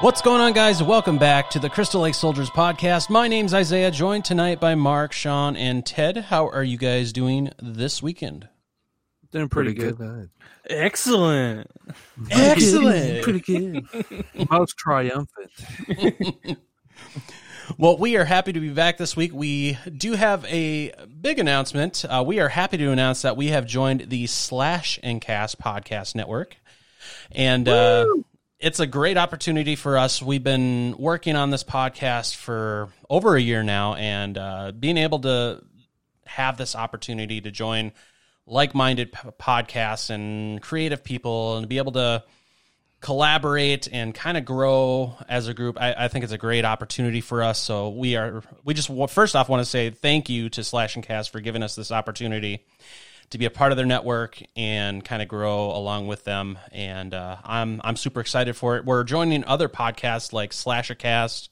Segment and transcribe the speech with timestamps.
[0.00, 0.80] What's going on, guys?
[0.80, 3.10] Welcome back to the Crystal Lake Soldiers podcast.
[3.10, 6.16] My name's Isaiah, joined tonight by Mark, Sean, and Ted.
[6.16, 8.48] How are you guys doing this weekend?
[9.32, 10.30] Doing pretty, good.
[10.70, 11.68] Excellent.
[12.30, 13.24] Excellent.
[13.24, 13.84] Pretty good.
[14.48, 15.50] Most triumphant.
[17.76, 19.34] Well, we are happy to be back this week.
[19.34, 22.02] We do have a big announcement.
[22.02, 26.14] Uh, we are happy to announce that we have joined the Slash and Cast podcast
[26.14, 26.56] network.
[27.30, 28.06] And uh,
[28.60, 30.20] it's a great opportunity for us.
[30.20, 35.20] We've been working on this podcast for over a year now, and uh, being able
[35.20, 35.62] to
[36.26, 37.92] have this opportunity to join
[38.46, 42.24] like minded p- podcasts and creative people and be able to
[43.00, 47.20] collaborate and kind of grow as a group I, I think it's a great opportunity
[47.20, 50.64] for us so we are we just first off want to say thank you to
[50.64, 52.64] slash and cast for giving us this opportunity
[53.30, 56.58] to be a part of their network and kind of grow along with them.
[56.72, 58.84] And uh, i'm i'm super excited for it.
[58.84, 61.50] We're joining other podcasts like slasher cast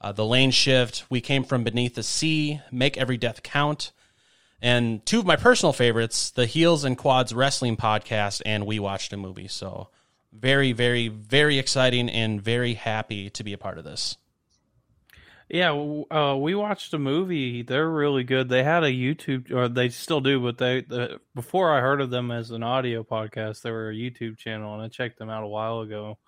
[0.00, 3.92] uh, the lane shift we came from beneath the sea make every death count
[4.60, 9.12] and two of my personal favorites the heels and quads wrestling podcast and we watched
[9.12, 9.48] a movie.
[9.48, 9.88] So
[10.32, 14.16] very, very, very exciting and very happy to be a part of this.
[15.48, 15.70] Yeah,
[16.10, 17.62] uh, we watched a movie.
[17.62, 18.48] They're really good.
[18.48, 22.10] They had a YouTube, or they still do, but they the, before I heard of
[22.10, 25.44] them as an audio podcast, they were a YouTube channel, and I checked them out
[25.44, 26.18] a while ago,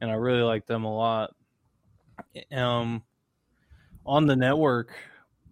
[0.00, 1.34] and I really liked them a lot.
[2.50, 3.04] Um,
[4.04, 4.92] on the network,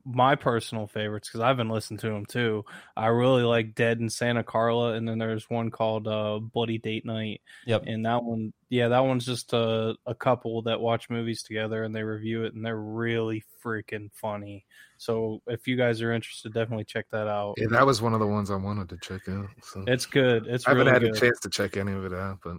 [0.04, 2.64] my personal favorites because I've been listening to them too.
[2.96, 7.06] I really like Dead in Santa Carla, and then there's one called uh, Bloody Date
[7.06, 7.40] Night.
[7.66, 7.84] Yep.
[7.86, 11.94] And that one, yeah, that one's just a, a couple that watch movies together and
[11.94, 14.66] they review it, and they're really freaking funny.
[14.98, 17.54] So if you guys are interested, definitely check that out.
[17.56, 19.48] Yeah, that was one of the ones I wanted to check out.
[19.62, 20.46] So It's good.
[20.46, 21.16] It's I haven't really had good.
[21.16, 22.56] a chance to check any of it out, but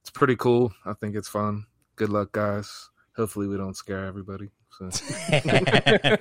[0.00, 0.72] it's pretty cool.
[0.84, 1.66] I think it's fun.
[1.96, 2.90] Good luck, guys.
[3.16, 4.50] Hopefully, we don't scare everybody.
[4.78, 4.88] So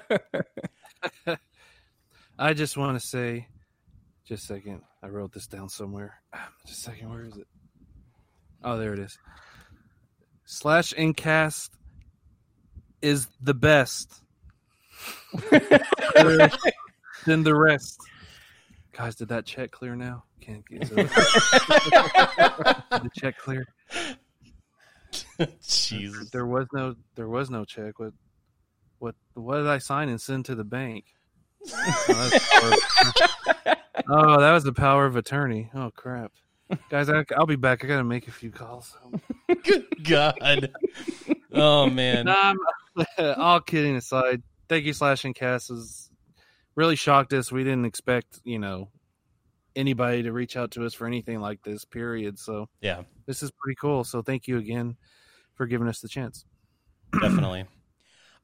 [2.38, 3.48] I just want to say,
[4.26, 4.82] just a second.
[5.02, 6.16] I wrote this down somewhere.
[6.66, 7.10] Just a second.
[7.10, 7.48] Where is it?
[8.64, 9.18] Oh, there it is.
[10.46, 11.72] Slash and cast
[13.02, 14.22] is the best.
[17.26, 18.00] Than the rest.
[18.94, 20.24] Guys, did that check clear now?
[20.40, 21.10] Can't get the
[23.16, 23.66] check clear.
[25.66, 26.30] Jesus.
[26.32, 28.00] There was no there was no check.
[28.00, 28.14] What
[29.04, 31.04] what what did I sign and send to the bank?
[31.74, 32.38] Oh,
[34.10, 35.70] oh, that was the power of attorney.
[35.76, 36.32] Oh crap.
[36.90, 37.84] Guys, I, I'll be back.
[37.84, 38.96] I gotta make a few calls.
[39.64, 40.72] Good God.
[41.52, 42.26] Oh, man.
[42.26, 42.58] Nah, I'm-
[43.38, 45.70] all kidding aside, thank you, Slash and Cast.
[45.70, 46.10] Is
[46.76, 47.52] really shocked us.
[47.52, 48.90] We didn't expect, you know,
[49.76, 51.84] anybody to reach out to us for anything like this.
[51.86, 52.40] Period.
[52.40, 54.04] So Yeah, this is pretty cool.
[54.06, 54.96] So thank you again
[55.56, 56.46] for giving us the chance.
[57.22, 57.66] definitely.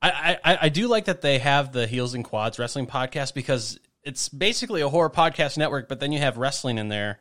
[0.02, 3.80] I, I, I do like that they have the Heels and Quads Wrestling podcast because
[4.04, 7.20] it's basically a horror podcast network, but then you have wrestling in there.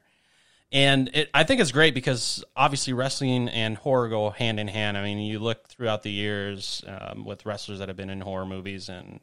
[0.71, 4.97] And it, I think it's great because obviously wrestling and horror go hand in hand.
[4.99, 8.47] I mean, you look throughout the years um, with wrestlers that have been in horror
[8.47, 9.21] movies and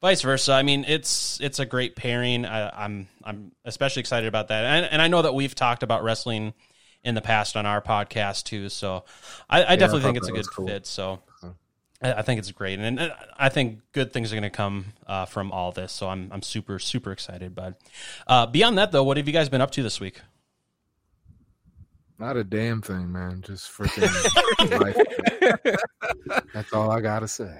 [0.00, 0.52] vice versa.
[0.52, 2.44] I mean, it's it's a great pairing.
[2.44, 6.04] I, I'm I'm especially excited about that, and, and I know that we've talked about
[6.04, 6.52] wrestling
[7.02, 8.68] in the past on our podcast too.
[8.68, 9.04] So
[9.48, 10.66] I, I definitely thought think it's a good cool.
[10.66, 10.86] fit.
[10.86, 11.20] So.
[12.02, 12.08] So.
[12.10, 14.86] I I think it's great, and, and I think good things are going to come
[15.06, 15.92] uh, from all this.
[15.92, 17.54] So I'm I'm super super excited.
[17.54, 17.80] But
[18.26, 20.20] uh, beyond that, though, what have you guys been up to this week?
[22.18, 23.42] not a damn thing, man.
[23.44, 26.44] Just freaking life.
[26.54, 27.52] That's all I gotta say.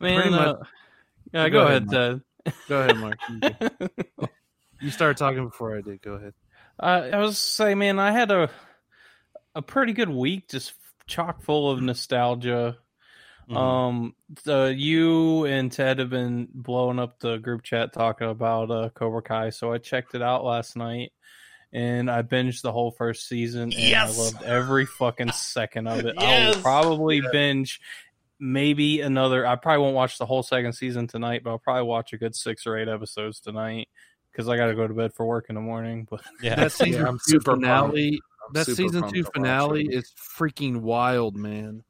[0.00, 0.56] Man, uh, much.
[1.32, 2.54] yeah, Go go, ahead, ahead, Ted.
[2.68, 3.18] Go ahead, Mark.
[3.30, 4.28] You.
[4.78, 6.02] You started talking before I did.
[6.02, 6.34] Go ahead.
[6.78, 8.50] Uh, I was saying, man, I had a
[9.54, 10.74] a pretty good week, just
[11.06, 12.78] chock full of nostalgia.
[13.50, 13.56] Mhm.
[13.56, 14.14] Um,
[14.44, 19.22] the you and Ted have been blowing up the group chat talking about uh, Cobra
[19.22, 21.12] Kai, so I checked it out last night,
[21.72, 24.18] and I binged the whole first season, and Yes!
[24.18, 26.18] I loved every fucking second of it.
[26.18, 27.80] I will probably binge
[28.40, 29.46] maybe another.
[29.46, 32.34] I probably won't watch the whole second season tonight, but I'll probably watch a good
[32.34, 33.88] six or eight episodes tonight
[34.32, 36.06] because I got to go to bed for work in the morning.
[36.10, 38.20] But yeah, That season I'm super finale.
[38.46, 41.82] I'm That season two finale is freaking wild, man.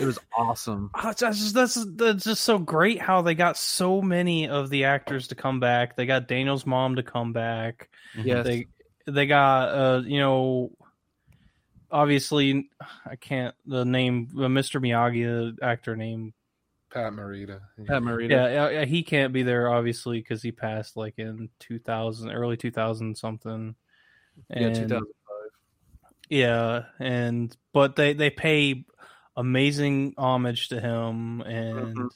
[0.00, 0.90] It was awesome.
[0.94, 4.84] Oh, That's just that's, that's just so great how they got so many of the
[4.84, 5.94] actors to come back.
[5.96, 7.90] They got Daniel's mom to come back.
[8.16, 8.46] Yes.
[8.46, 8.66] They
[9.06, 10.72] they got uh you know
[11.90, 12.70] obviously
[13.06, 14.80] I can't the name uh, Mr.
[14.80, 16.32] Miyagi the actor name
[16.90, 17.60] Pat Morita.
[17.86, 18.30] Pat Morita.
[18.30, 22.56] yeah, yeah yeah, he can't be there obviously because he passed like in 2000 early
[22.56, 23.74] 2000 something
[24.48, 25.02] Yeah, And- 2005.
[26.28, 28.84] Yeah, and but they they pay
[29.36, 32.10] amazing homage to him, and Mhm.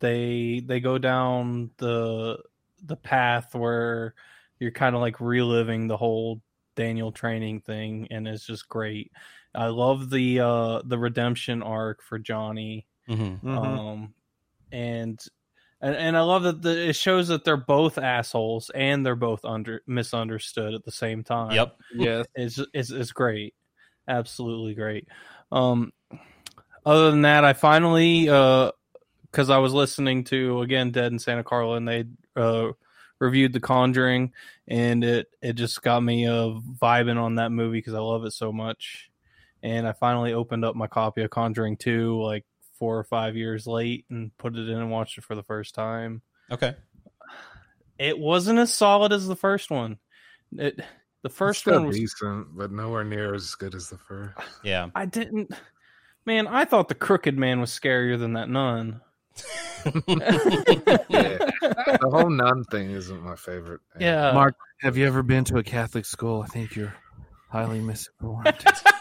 [0.00, 2.42] they they go down the
[2.84, 4.14] the path where
[4.58, 6.42] you're kind of like reliving the whole
[6.76, 9.12] Daniel training thing, and it's just great.
[9.54, 13.46] I love the uh the redemption arc for Johnny, Mm-hmm.
[13.48, 13.58] Mhm.
[13.58, 14.14] um,
[14.72, 15.20] and.
[15.84, 19.44] And, and I love that the, it shows that they're both assholes and they're both
[19.44, 21.76] under misunderstood at the same time Yep.
[21.94, 22.26] yes.
[22.34, 23.54] is is is great,
[24.08, 25.06] absolutely great.
[25.52, 25.92] Um,
[26.86, 28.72] other than that, I finally uh,
[29.30, 32.04] because I was listening to again Dead in Santa Carla, and they
[32.34, 32.68] uh
[33.18, 34.32] reviewed The Conjuring,
[34.66, 38.32] and it it just got me uh vibing on that movie because I love it
[38.32, 39.10] so much.
[39.62, 42.46] And I finally opened up my copy of Conjuring Two like
[42.78, 45.74] four or five years late and put it in and watched it for the first
[45.74, 46.74] time Okay.
[47.98, 49.98] it wasn't as solid as the first one.
[50.56, 50.80] It
[51.22, 54.34] the first Still one was decent, but nowhere near as good as the first.
[54.62, 54.88] Yeah.
[54.94, 55.50] I didn't
[56.26, 59.00] man, I thought the crooked man was scarier than that nun.
[59.84, 61.38] Yeah.
[62.00, 63.80] The whole nun thing isn't my favorite.
[64.00, 64.32] Yeah.
[64.32, 66.40] Mark, have you ever been to a Catholic school?
[66.42, 66.94] I think you're
[67.50, 68.54] highly misinformed.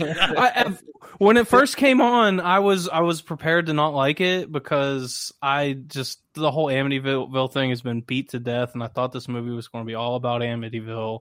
[0.00, 0.74] I,
[1.18, 5.32] when it first came on, I was I was prepared to not like it because
[5.40, 9.28] I just the whole Amityville thing has been beat to death, and I thought this
[9.28, 11.20] movie was going to be all about Amityville,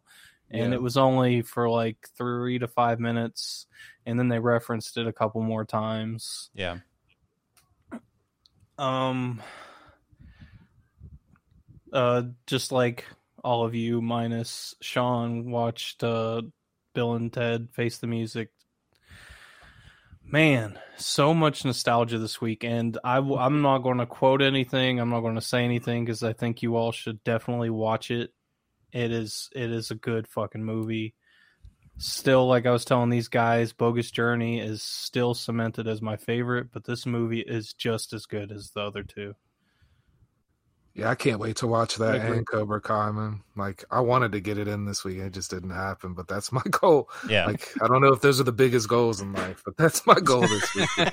[0.49, 0.75] and Yeah.
[0.75, 3.67] it was only for like three to five minutes,
[4.05, 6.49] and then they referenced it a couple more times.
[6.53, 6.77] Yeah.
[8.77, 9.41] Um,
[11.93, 13.05] uh, just like
[13.43, 16.41] all of you, minus Sean, watched uh,
[16.93, 18.49] Bill and Ted Face the Music.
[20.23, 24.99] Man, so much nostalgia this week, and I w- I'm not going to quote anything.
[24.99, 28.31] I'm not going to say anything because I think you all should definitely watch it.
[28.93, 31.15] It is it is a good fucking movie.
[31.97, 36.71] Still, like I was telling these guys, Bogus Journey is still cemented as my favorite,
[36.71, 39.35] but this movie is just as good as the other two.
[40.93, 42.37] Yeah, I can't wait to watch that I agree.
[42.37, 43.41] and Cobra Kai, man.
[43.55, 45.19] Like, I wanted to get it in this week.
[45.19, 47.09] It just didn't happen, but that's my goal.
[47.29, 47.45] Yeah.
[47.45, 50.19] Like, I don't know if those are the biggest goals in life, but that's my
[50.19, 50.89] goal this week.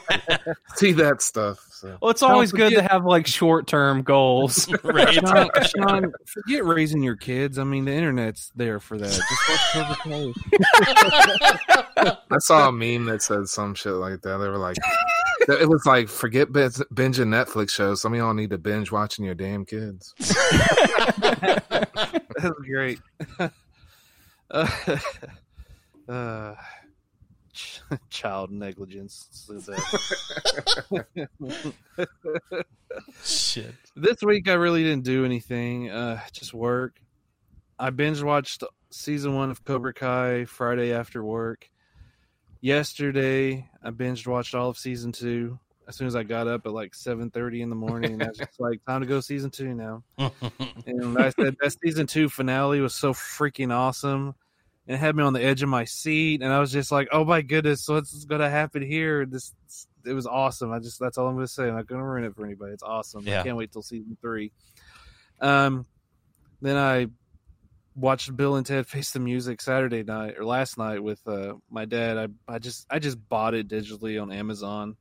[0.75, 1.65] See that stuff.
[1.71, 1.97] So.
[2.03, 4.69] Well, it's always good to have like short term goals.
[4.83, 5.15] right.
[5.15, 7.57] Sean, Sean, forget raising your kids.
[7.57, 9.11] I mean, the internet's there for that.
[9.11, 10.35] Just watch Cobra
[11.97, 12.17] Kai.
[12.31, 14.39] I saw a meme that said some shit like that.
[14.39, 14.77] They were like,
[15.55, 18.03] it was like, forget binging Netflix shows.
[18.03, 20.15] Some of y'all need to binge watching your damn kids.
[22.39, 23.01] That's great.
[24.51, 24.99] uh,
[26.09, 26.55] uh,
[27.53, 27.81] ch-
[28.11, 29.49] child negligence.
[33.25, 33.75] Shit.
[33.97, 35.91] this week I really didn't do anything.
[35.91, 37.01] Uh, just work.
[37.79, 41.71] I binge watched season one of Cobra Kai Friday after work.
[42.61, 45.59] Yesterday I binge watched all of season two.
[45.87, 48.29] As soon as I got up at like seven thirty in the morning, and I
[48.29, 50.03] was just like, "Time to go season two now."
[50.87, 54.35] And I said that season two finale was so freaking awesome.
[54.87, 57.09] And it had me on the edge of my seat, and I was just like,
[57.13, 59.55] "Oh my goodness, what's going to happen here?" This
[60.05, 60.73] it was awesome.
[60.73, 61.69] I just that's all I'm going to say.
[61.69, 62.73] I'm not going to ruin it for anybody.
[62.73, 63.27] It's awesome.
[63.27, 63.41] Yeah.
[63.41, 64.53] I can't wait till season three.
[65.41, 65.87] Um,
[66.61, 67.09] then I
[67.99, 71.85] watched Bill and Ted Face the Music Saturday night or last night with uh, my
[71.85, 72.17] dad.
[72.17, 74.97] I I just I just bought it digitally on Amazon.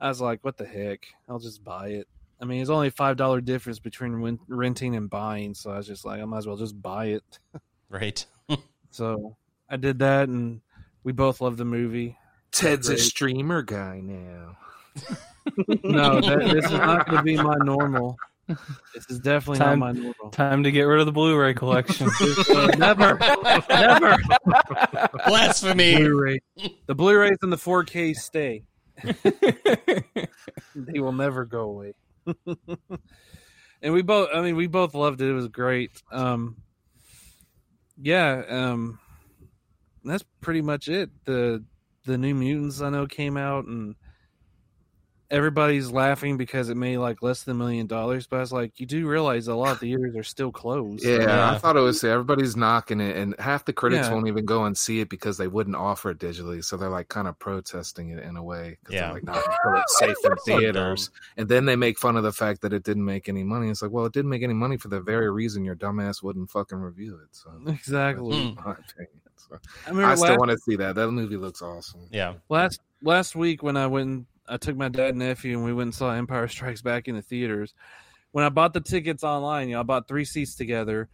[0.00, 1.06] I was like, "What the heck?
[1.28, 2.08] I'll just buy it."
[2.40, 5.78] I mean, it's only a five dollar difference between wen- renting and buying, so I
[5.78, 7.38] was just like, I might as well just buy it.
[7.88, 8.24] right.
[8.90, 9.36] So
[9.68, 10.60] I did that, and
[11.02, 12.18] we both love the movie.
[12.52, 14.56] Ted's a streamer guy now.
[15.82, 18.16] No, that, this is not going to be my normal.
[18.46, 20.30] This is definitely Time- not my normal.
[20.30, 22.08] Time to get rid of the Blu-ray collection.
[22.78, 23.18] Never,
[23.68, 24.16] never.
[25.26, 25.96] Blasphemy.
[25.96, 26.38] Blu-ray.
[26.86, 28.64] The Blu-rays and the 4K stay.
[30.76, 31.94] They will never go away.
[33.82, 35.28] and we both, I mean, we both loved it.
[35.28, 35.90] It was great.
[36.10, 36.56] Um,
[37.96, 38.98] yeah, um,
[40.04, 41.10] that's pretty much it.
[41.24, 41.64] The
[42.06, 43.94] the New Mutants I know came out and
[45.34, 48.26] everybody's laughing because it made like less than a million dollars.
[48.26, 51.04] But I was like, you do realize a lot of theaters are still closed.
[51.04, 51.50] Yeah, Yeah.
[51.52, 54.14] I thought it was everybody's knocking it, and half the critics Yeah.
[54.14, 56.64] won't even go and see it because they wouldn't offer it digitally.
[56.64, 58.78] So they're like kind of protesting it in a way.
[58.88, 59.12] Yeah.
[59.12, 59.42] like not
[59.98, 61.10] safe in theaters.
[61.36, 63.68] And then they make fun of the fact that it didn't make any money.
[63.70, 66.50] It's like, well, it didn't make any money for the very reason your dumbass wouldn't
[66.50, 67.28] fucking review it.
[67.32, 68.50] So exactly.
[68.50, 68.54] Hmm.
[68.64, 69.20] my opinion.
[69.36, 70.94] So, I I still last- want to see that.
[70.94, 72.08] That movie looks awesome.
[72.10, 72.34] Yeah.
[72.48, 75.72] last last week when I went, and- I took my dad and nephew, and we
[75.72, 77.74] went and saw Empire Strikes Back in the theaters.
[78.32, 81.08] When I bought the tickets online, you know, I bought three seats together.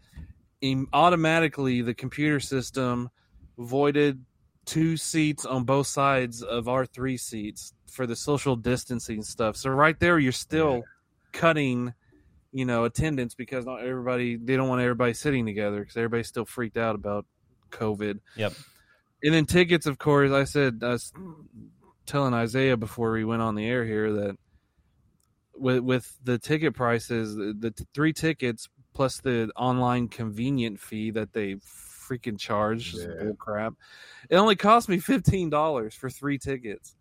[0.93, 3.11] Automatically, the computer system
[3.59, 4.25] voided
[4.65, 9.57] two seats on both sides of our three seats for the social distancing stuff.
[9.57, 10.83] So right there, you're still
[11.33, 11.93] cutting,
[12.53, 16.45] you know, attendance because not everybody they don't want everybody sitting together because everybody's still
[16.45, 17.27] freaked out about
[17.71, 18.21] COVID.
[18.37, 18.53] Yep.
[19.23, 20.31] And then tickets, of course.
[20.31, 21.13] I said was
[22.11, 24.37] telling Isaiah before we went on the air here that
[25.55, 31.11] with with the ticket prices, the, the t- three tickets plus the online convenient fee
[31.13, 33.07] that they freaking charge, Yeah.
[33.21, 33.75] bull crap.
[34.29, 36.97] It only cost me fifteen dollars for three tickets.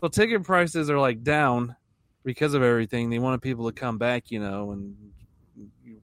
[0.00, 1.76] So ticket prices are like down
[2.24, 3.10] because of everything.
[3.10, 4.96] They wanted people to come back, you know, and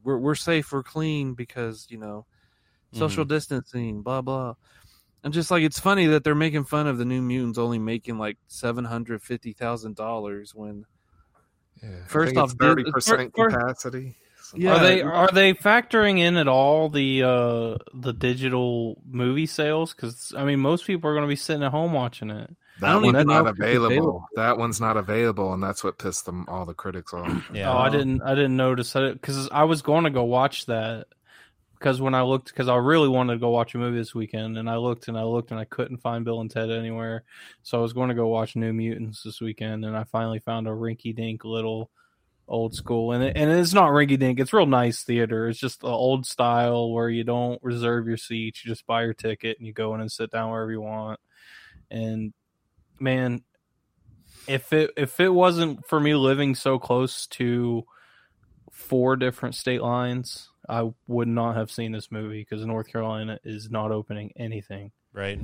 [0.03, 2.25] we're we're safe, we're clean because you know
[2.91, 3.33] social mm-hmm.
[3.33, 4.53] distancing, blah blah.
[5.23, 8.17] I'm just like it's funny that they're making fun of the New Mutants only making
[8.17, 10.85] like seven hundred fifty thousand dollars when
[11.81, 12.05] Yeah.
[12.07, 14.15] First off, thirty percent capacity.
[14.55, 14.75] Yeah.
[14.75, 19.93] are they are they factoring in at all the uh the digital movie sales?
[19.93, 22.55] Because I mean, most people are going to be sitting at home watching it.
[22.81, 23.85] That one's not available.
[23.85, 24.25] available.
[24.35, 27.49] That one's not available, and that's what pissed them all the critics off.
[27.53, 27.71] Yeah.
[27.71, 31.07] Oh, I didn't I didn't notice that because I was going to go watch that
[31.83, 34.57] because when I looked because I really wanted to go watch a movie this weekend
[34.57, 37.25] and I looked and I looked and I couldn't find Bill and Ted anywhere,
[37.61, 40.65] so I was going to go watch New Mutants this weekend and I finally found
[40.65, 41.91] a rinky dink little
[42.47, 43.11] old school.
[43.11, 45.49] And it, and it's not rinky dink it's real nice theater.
[45.49, 49.13] It's just the old style where you don't reserve your seats you just buy your
[49.13, 51.19] ticket and you go in and sit down wherever you want.
[51.91, 52.31] And
[52.97, 53.43] man
[54.47, 57.83] if it if it wasn't for me living so close to
[58.71, 63.69] four different state lines, I would not have seen this movie because North Carolina is
[63.69, 64.91] not opening anything.
[65.11, 65.39] Right.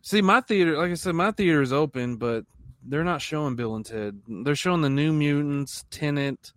[0.00, 2.44] See, my theater, like I said, my theater is open, but
[2.84, 4.20] they're not showing Bill and Ted.
[4.26, 6.52] They're showing the New Mutants, Tenet,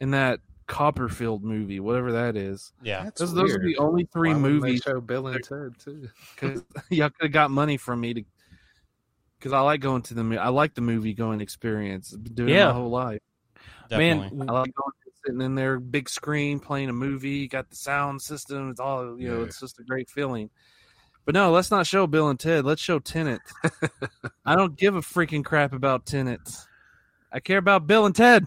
[0.00, 2.72] and that Copperfield movie, whatever that is.
[2.82, 3.04] Yeah.
[3.04, 4.82] That's Those, those are the only three Why wouldn't they movies.
[4.84, 6.08] show Bill and Ted too.
[6.34, 8.24] Because y'all could have got money from me to.
[9.38, 10.38] Because I like going to the.
[10.38, 12.10] I like the movie going experience.
[12.10, 12.66] Doing it Yeah.
[12.66, 13.20] my whole life.
[13.88, 14.36] Definitely.
[14.36, 14.92] Man, I like going
[15.24, 17.48] sitting in there, big screen, playing a movie.
[17.48, 18.70] Got the sound system.
[18.70, 19.38] It's all you know.
[19.38, 19.44] Yeah.
[19.44, 20.50] It's just a great feeling.
[21.24, 22.64] But no, let's not show Bill and Ted.
[22.64, 23.42] Let's show Tenet.
[24.46, 26.40] I don't give a freaking crap about Tenet.
[27.30, 28.46] I care about Bill and Ted.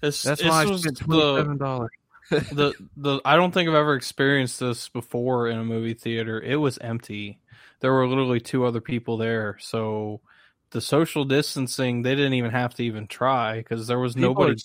[0.00, 1.90] this, That's why I spent twenty the, dollars.
[2.30, 6.40] the the I don't think I've ever experienced this before in a movie theater.
[6.40, 7.40] It was empty.
[7.80, 10.20] There were literally two other people there, so
[10.70, 14.52] the social distancing they didn't even have to even try because there was People nobody
[14.52, 14.56] are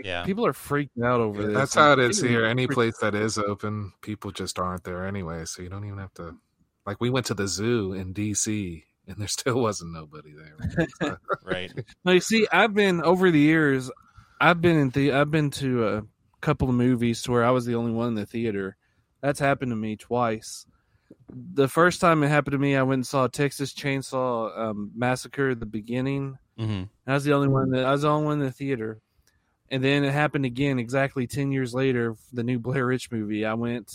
[0.00, 0.20] still going.
[0.20, 0.24] Yeah.
[0.24, 1.54] People are freaked out over this.
[1.54, 2.44] That's how it is here.
[2.44, 5.44] Any place that is open, people just aren't there anyway.
[5.44, 6.36] So you don't even have to.
[6.86, 8.84] Like we went to the zoo in D.C.
[9.08, 11.18] and there still wasn't nobody there.
[11.44, 11.72] Right.
[12.04, 13.90] No, you see, I've been over the years.
[14.40, 15.12] I've been in the.
[15.12, 16.02] I've been to a
[16.40, 18.76] couple of movies to where I was the only one in the theater.
[19.20, 20.66] That's happened to me twice.
[21.28, 25.50] The first time it happened to me, I went and saw Texas Chainsaw um, Massacre
[25.50, 26.38] at the beginning.
[26.58, 29.00] hmm I was the only one that I was the only one in the theater.
[29.70, 32.16] And then it happened again exactly ten years later.
[32.32, 33.44] The new Blair Witch movie.
[33.44, 33.90] I went.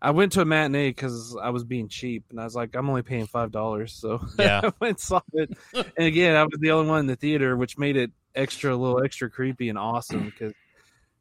[0.00, 2.88] I went to a matinee because I was being cheap, and I was like, I'm
[2.88, 4.60] only paying five dollars, so Yeah.
[4.62, 5.50] I went and saw it.
[5.74, 8.76] and again, I was the only one in the theater, which made it extra, a
[8.76, 10.52] little extra creepy and awesome because,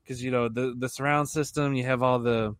[0.04, 2.56] because you know the the surround system, you have all the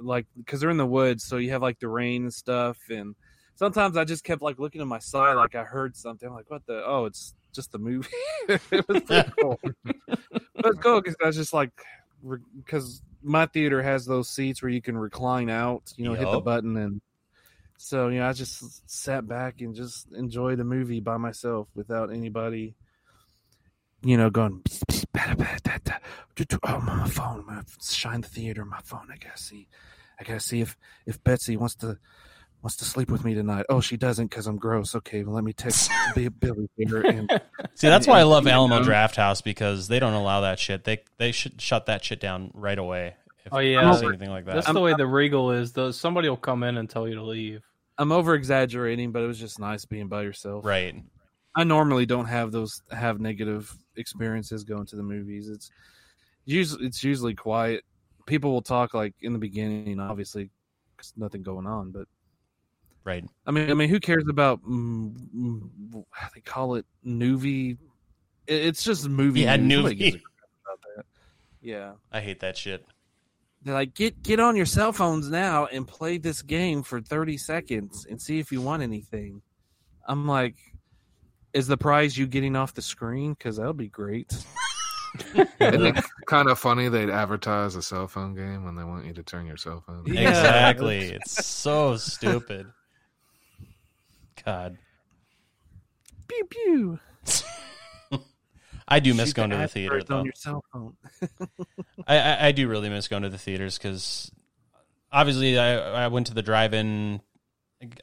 [0.00, 3.14] like because they're in the woods, so you have like the rain and stuff, and
[3.54, 6.50] sometimes I just kept like looking to my side, like I heard something, I'm like
[6.50, 8.08] what the oh, it's just the movie.
[8.48, 9.58] it was pretty cool.
[9.64, 11.72] but it's cool because I was just like
[12.56, 16.40] because my theater has those seats where you can recline out, you know, hit the
[16.40, 17.00] button and.
[17.78, 22.10] So you know, I just sat back and just enjoyed the movie by myself without
[22.10, 22.74] anybody,
[24.02, 24.62] you know, going.
[26.62, 27.44] Oh, my phone!
[27.46, 28.64] My, shine the theater.
[28.64, 29.08] My phone.
[29.12, 29.68] I gotta see.
[30.18, 31.98] I gotta see if if Betsy wants to
[32.66, 33.64] wants to sleep with me tonight.
[33.68, 34.96] Oh, she doesn't because I'm gross.
[34.96, 37.00] Okay, well, let me text Bi- Billy here.
[37.00, 37.30] And
[37.76, 38.84] See, that's why I love You Alamo know?
[38.84, 40.82] Draft House because they don't allow that shit.
[40.82, 43.14] They they should shut that shit down right away.
[43.44, 43.92] If Oh, they yeah.
[43.94, 44.56] see anything like that.
[44.56, 45.72] That's the way the Regal is.
[45.74, 47.62] The somebody will come in and tell you to leave.
[47.98, 50.64] I'm over exaggerating, but it was just nice being by yourself.
[50.64, 50.96] Right.
[51.54, 55.48] I normally don't have those have negative experiences going to the movies.
[55.48, 55.70] It's
[56.44, 57.84] usually it's usually quiet.
[58.26, 60.50] People will talk like in the beginning, obviously,
[60.96, 61.92] 'cause nothing going on.
[61.92, 62.08] But
[63.06, 63.24] Right.
[63.46, 64.60] I mean, I mean, who cares about?
[64.64, 67.78] Mm, mm, how they call it movie?
[68.48, 69.42] It's just movie.
[69.42, 69.78] Yeah, news.
[69.78, 69.98] Nobody newbie.
[69.98, 71.04] gives a crap about that.
[71.60, 72.84] Yeah, I hate that shit.
[73.62, 77.38] they're like, get get on your cell phones now and play this game for thirty
[77.38, 79.40] seconds and see if you want anything.
[80.08, 80.56] I'm like,
[81.52, 83.34] is the prize you getting off the screen?
[83.34, 84.36] Because that'll be great.
[85.60, 89.22] Isn't kind of funny they'd advertise a cell phone game when they want you to
[89.22, 90.02] turn your cell phone?
[90.06, 90.28] Yeah.
[90.28, 91.12] Exactly.
[91.14, 92.66] It's so stupid.
[94.46, 94.78] God.
[96.28, 97.00] Pew pew.
[98.88, 100.22] I do miss Shoot going to the theater on though.
[100.22, 100.96] your cell phone.
[102.06, 104.30] I, I, I do really miss going to the theaters because
[105.10, 107.20] obviously I, I went to the drive-in.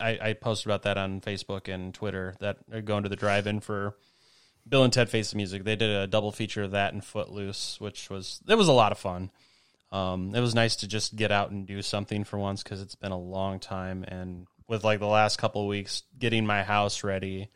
[0.01, 3.61] I, I posted about that on Facebook and Twitter that are going to the drive-in
[3.61, 3.95] for
[4.67, 5.63] Bill and Ted Face the Music.
[5.63, 8.91] They did a double feature of that and Footloose, which was it was a lot
[8.91, 9.31] of fun.
[9.93, 12.95] Um, it was nice to just get out and do something for once because it's
[12.95, 14.03] been a long time.
[14.05, 17.49] And with like the last couple weeks, getting my house ready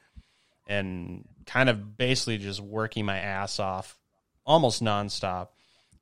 [0.67, 3.97] and kind of basically just working my ass off
[4.45, 5.49] almost nonstop.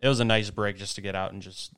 [0.01, 1.73] It was a nice break just to get out and just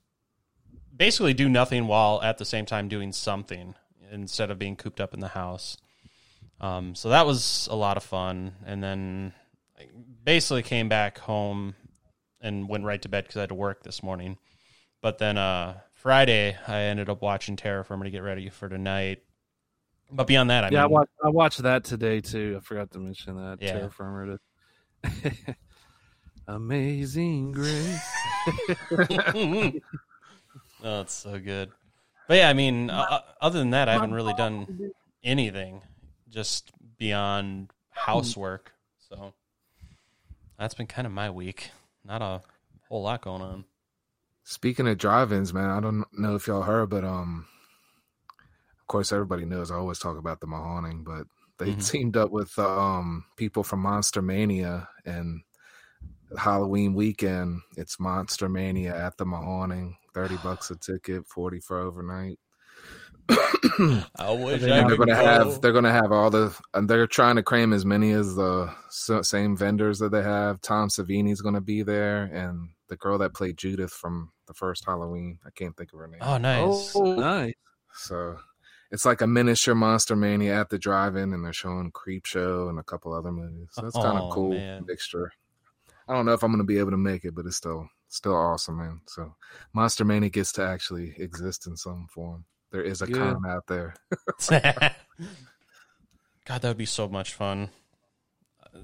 [0.95, 3.75] basically do nothing while at the same time doing something
[4.11, 5.77] instead of being cooped up in the house.
[6.59, 8.53] Um, so that was a lot of fun.
[8.65, 9.33] And then
[9.79, 9.87] I
[10.23, 11.75] basically came back home
[12.41, 14.37] and went right to bed because I had to work this morning.
[15.01, 19.23] But then uh, Friday, I ended up watching Terror Firmer to get ready for tonight.
[20.11, 22.55] But beyond that, I yeah, I watched, I watched that today too.
[22.57, 23.57] I forgot to mention that.
[23.59, 23.73] Yeah.
[23.73, 24.37] Terror Firmer
[25.03, 25.31] to-
[26.47, 28.09] Amazing Grace.
[28.91, 29.71] oh,
[31.01, 31.71] it's so good.
[32.27, 34.91] But yeah, I mean, uh, other than that, I haven't really done
[35.23, 35.81] anything
[36.29, 38.71] just beyond housework.
[39.09, 39.33] So
[40.59, 41.71] that's been kind of my week.
[42.05, 42.43] Not a
[42.87, 43.65] whole lot going on.
[44.49, 47.45] Speaking of drive-ins, man, I don't know if y'all heard, but um,
[48.79, 51.27] of course everybody knows I always talk about the Mahoning, but
[51.59, 51.75] they Mhm.
[51.75, 55.41] teamed up with um people from Monster Mania and
[56.37, 57.61] Halloween weekend.
[57.75, 59.97] It's Monster Mania at the Mahoning.
[60.13, 62.39] Thirty bucks a ticket, forty for overnight.
[63.29, 65.25] I wish I And they're gonna go.
[65.25, 68.73] have they're gonna have all the and they're trying to cram as many as the
[68.89, 70.61] same vendors that they have.
[70.61, 75.39] Tom Savini's gonna be there, and the girl that played Judith from the first Halloween.
[75.45, 76.21] I can't think of her name.
[76.21, 76.93] Oh, nice.
[76.95, 77.53] Oh, nice.
[77.93, 78.37] So
[78.91, 82.83] it's like a miniature Monster Mania at the drive-in, and they're showing Creepshow and a
[82.83, 83.67] couple other movies.
[83.73, 84.85] So that's kind Oh, of cool man.
[84.87, 85.31] mixture.
[86.07, 88.35] I don't know if I'm gonna be able to make it, but it's still still
[88.35, 89.01] awesome, man.
[89.07, 89.35] So
[89.73, 92.45] Monster Mania gets to actually exist in some form.
[92.71, 93.15] There is a Good.
[93.15, 93.95] con out there.
[94.49, 94.93] God,
[96.61, 97.69] that would be so much fun.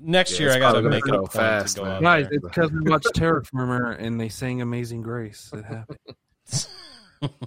[0.02, 1.96] Next Yeah, year, I got to make it a go fast, to go man.
[1.98, 5.52] out Guys, it's because we watched Terror Firmer and they sang Amazing Grace.
[5.54, 6.00] It happened.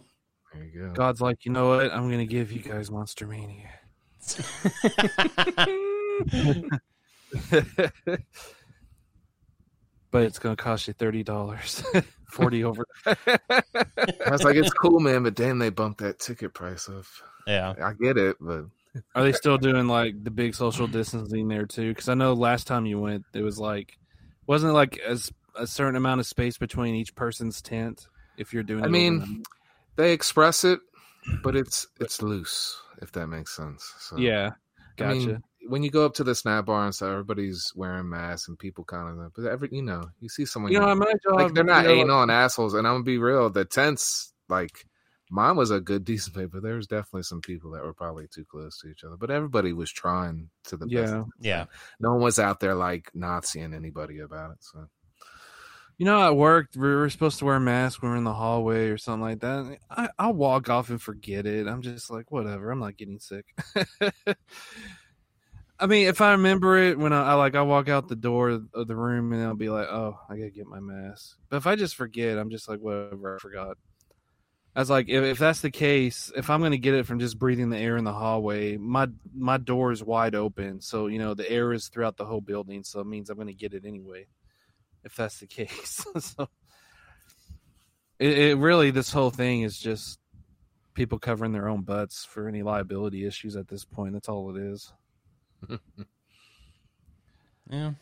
[0.54, 0.92] There you go.
[0.94, 1.92] God's like, you know what?
[1.92, 3.68] I'm going to give you guys Monster Mania.
[10.16, 12.04] But it's going to cost you $30.
[12.30, 12.86] 40 over.
[13.04, 13.16] I
[14.30, 17.04] was like, it's cool, man, but damn, they bumped that ticket price up.
[17.46, 17.74] yeah.
[17.82, 18.64] I get it, but
[19.14, 21.90] Are they still doing like the big social distancing there too?
[21.90, 23.98] Because I know last time you went, it was like,
[24.46, 28.08] wasn't it like as a certain amount of space between each person's tent?
[28.38, 29.46] If you're doing, I it mean, overnight?
[29.96, 30.80] they express it,
[31.42, 33.92] but it's it's loose, if that makes sense.
[33.98, 35.14] So yeah, I gotcha.
[35.14, 38.58] mean, when you go up to the snap bar and stuff, everybody's wearing masks and
[38.58, 41.54] people kind of, but every you know, you see someone, you know, my job, like
[41.54, 44.86] they're not you know, hating on assholes, and I'm gonna be real, the tents, like
[45.30, 48.28] mine was a good decent place, but there was definitely some people that were probably
[48.28, 49.16] too close to each other.
[49.16, 51.12] But everybody was trying to the best.
[51.12, 51.64] Yeah, Yeah.
[51.98, 54.58] no one was out there like not seeing anybody about it.
[54.60, 54.86] So
[55.98, 58.02] you know, at work we were supposed to wear masks.
[58.02, 59.78] when We were in the hallway or something like that.
[59.90, 61.66] I, I'll walk off and forget it.
[61.66, 62.70] I'm just like, whatever.
[62.70, 63.46] I'm not getting sick.
[65.78, 68.48] I mean, if I remember it when I, I like, I walk out the door
[68.48, 71.36] of the room and I'll be like, oh, I gotta get my mask.
[71.50, 73.36] But if I just forget, I'm just like, whatever.
[73.36, 73.76] I forgot.
[74.74, 77.38] I was like, if, if that's the case, if I'm gonna get it from just
[77.38, 81.32] breathing the air in the hallway, my my door is wide open, so you know
[81.32, 84.26] the air is throughout the whole building, so it means I'm gonna get it anyway.
[85.02, 86.48] If that's the case, so
[88.18, 90.18] it, it really this whole thing is just
[90.92, 94.12] people covering their own butts for any liability issues at this point.
[94.12, 94.92] That's all it is.
[97.68, 97.92] Yeah.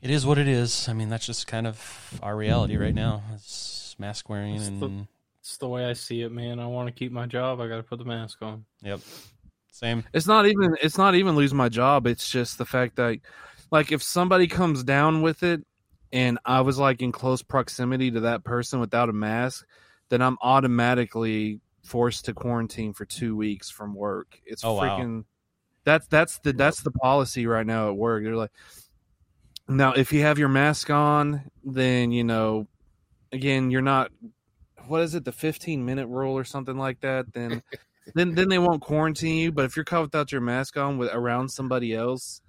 [0.00, 0.88] It is what it is.
[0.88, 3.22] I mean, that's just kind of our reality right now.
[3.34, 5.08] It's mask wearing It's and the-
[5.40, 6.60] It's the way I see it, man.
[6.60, 7.60] I want to keep my job.
[7.60, 8.64] I got to put the mask on.
[8.82, 9.00] yep.
[9.72, 10.04] Same.
[10.12, 12.06] It's not even it's not even lose my job.
[12.06, 13.18] It's just the fact that
[13.70, 15.64] like if somebody comes down with it
[16.12, 19.64] and I was like in close proximity to that person without a mask,
[20.08, 24.40] then I'm automatically forced to quarantine for 2 weeks from work.
[24.44, 24.98] It's Oh, wow.
[24.98, 25.24] freaking
[25.84, 28.22] that's that's the that's the policy right now at work.
[28.24, 28.52] They're like
[29.68, 32.66] now if you have your mask on, then you know
[33.32, 34.10] again, you're not
[34.86, 37.62] what is it, the 15 minute rule or something like that, then
[38.14, 39.52] then then they won't quarantine you.
[39.52, 42.40] But if you're caught without your mask on with around somebody else,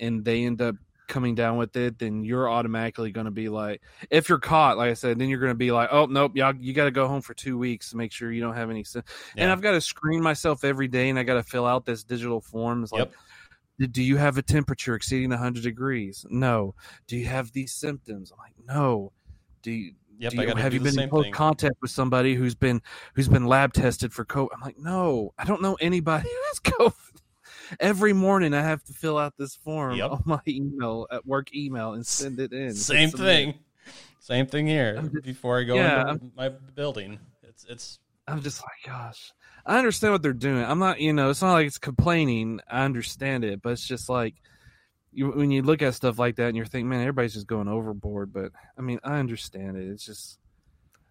[0.00, 0.76] and they end up
[1.08, 4.90] coming down with it, then you're automatically going to be like, if you're caught, like
[4.90, 7.06] I said, then you're going to be like, oh nope, y'all, you got to go
[7.06, 8.84] home for two weeks to make sure you don't have any.
[8.84, 9.02] Sin-.
[9.36, 12.04] And I've got to screen myself every day, and I got to fill out this
[12.04, 12.82] digital form.
[12.82, 13.10] It's like,
[13.78, 13.92] Yep.
[13.92, 16.24] "Do- you have a temperature exceeding 100 degrees?
[16.30, 16.74] No.
[17.06, 18.32] Do you have these symptoms?
[18.32, 19.12] I'm like, no.
[19.62, 19.92] Do you?
[20.18, 21.32] Yep, you, have you been in close thing.
[21.32, 22.80] contact with somebody who's been
[23.14, 24.48] who's been lab tested for COVID?
[24.54, 27.20] I'm like, no, I don't know anybody who has COVID.
[27.80, 30.10] Every morning I have to fill out this form Yep.
[30.10, 32.74] on my email at work email and send it in.
[32.74, 33.54] Same thing.
[34.20, 35.00] Same thing here.
[35.12, 39.32] Just- Before I go yeah, into my building, it's it's I'm just like, gosh,
[39.66, 40.64] I understand what they're doing.
[40.64, 42.60] I'm not, you know, it's not like it's complaining.
[42.70, 44.34] I understand it, but it's just like
[45.12, 47.68] you, when you look at stuff like that and you're thinking, man, everybody's just going
[47.68, 48.32] overboard.
[48.32, 49.88] But I mean, I understand it.
[49.90, 50.38] It's just,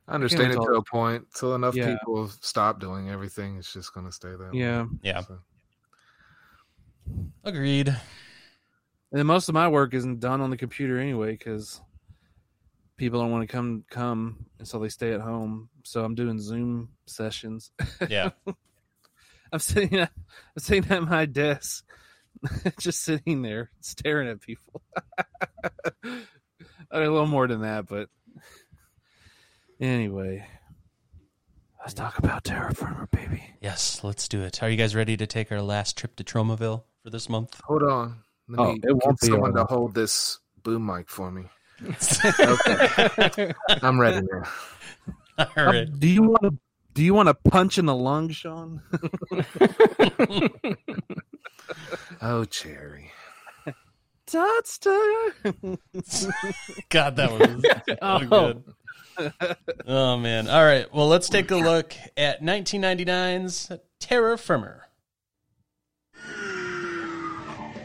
[0.07, 1.27] I understand it to a point.
[1.35, 1.95] Till enough Yeah.
[1.97, 4.59] people stop doing everything, it's just going to stay that way.
[4.59, 4.85] yeah.
[5.03, 5.21] yeah.
[5.21, 5.37] So,
[7.43, 7.89] Agreed.
[7.89, 7.97] And
[9.19, 11.81] then most of my work isn't done on the computer anyway because
[12.97, 15.69] people don't want to come come, and so they stay at home.
[15.83, 17.71] So I'm doing Zoom sessions.
[18.09, 18.31] Yeah.
[19.51, 21.85] I'm sitting at, I'm sitting at my desk,
[22.79, 24.81] just sitting there staring at people.
[26.03, 26.23] I mean,
[26.91, 28.09] a little more than that, but
[29.79, 30.47] anyway,
[31.81, 33.43] let's talk about Terror Firmer, baby.
[33.61, 34.63] yes, let's do it.
[34.63, 37.59] Are you guys ready to take our last trip to Tromaville for this month?
[37.65, 38.15] hold on.
[38.47, 41.43] Let Oh, me it won't get be someone to hold this boom mic for me.
[42.39, 44.43] Okay, I'm ready now.
[45.37, 46.57] All Uh, do you want to?
[46.93, 48.81] Do you want to punch in the lung, Sean?
[52.21, 53.11] Oh, Cherry.
[54.27, 55.77] Tots time.
[56.89, 57.65] God, that was
[57.99, 58.63] so good.
[59.85, 60.47] Oh man.
[60.47, 60.91] All right.
[60.93, 63.71] Well, let's take a look at 1999's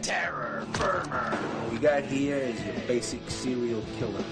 [0.03, 1.37] Terror Firmer.
[1.37, 4.25] What we got here is your basic serial killer.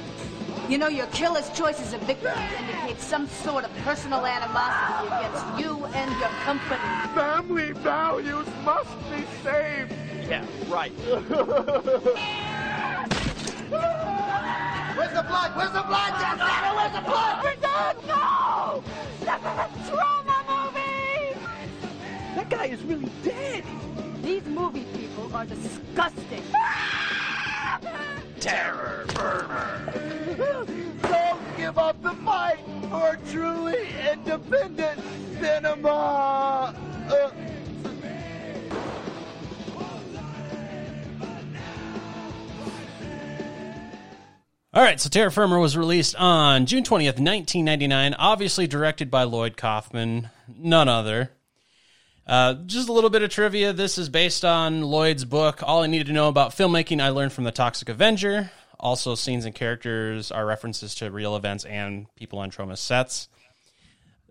[0.68, 5.84] You know, your killer's choices of victims indicate some sort of personal animosity against you
[5.86, 6.80] and your company.
[7.14, 9.92] Family values must be saved.
[10.28, 10.92] Yeah, right.
[14.96, 15.52] Where's the blood?
[15.56, 16.12] Where's the blood?
[16.18, 17.44] That's not Where's the blood?
[17.44, 17.96] We're done!
[18.08, 18.82] No!
[19.20, 21.38] This is a Troma movie!
[22.34, 23.64] That guy is really dead.
[24.22, 25.05] These movie people
[25.36, 26.42] are disgusting.
[31.02, 34.98] Don't give up the fight for truly independent
[35.38, 36.74] cinema.
[37.10, 37.30] Uh,
[44.72, 49.56] All right, so Terror Firmer was released on June 20th, 1999, obviously directed by Lloyd
[49.58, 51.30] Kaufman, none other.
[52.26, 53.72] Uh, just a little bit of trivia.
[53.72, 57.32] This is based on Lloyd's book, All I Needed to Know About Filmmaking I Learned
[57.32, 58.50] from the Toxic Avenger.
[58.80, 63.28] Also, scenes and characters are references to real events and people on Troma sets.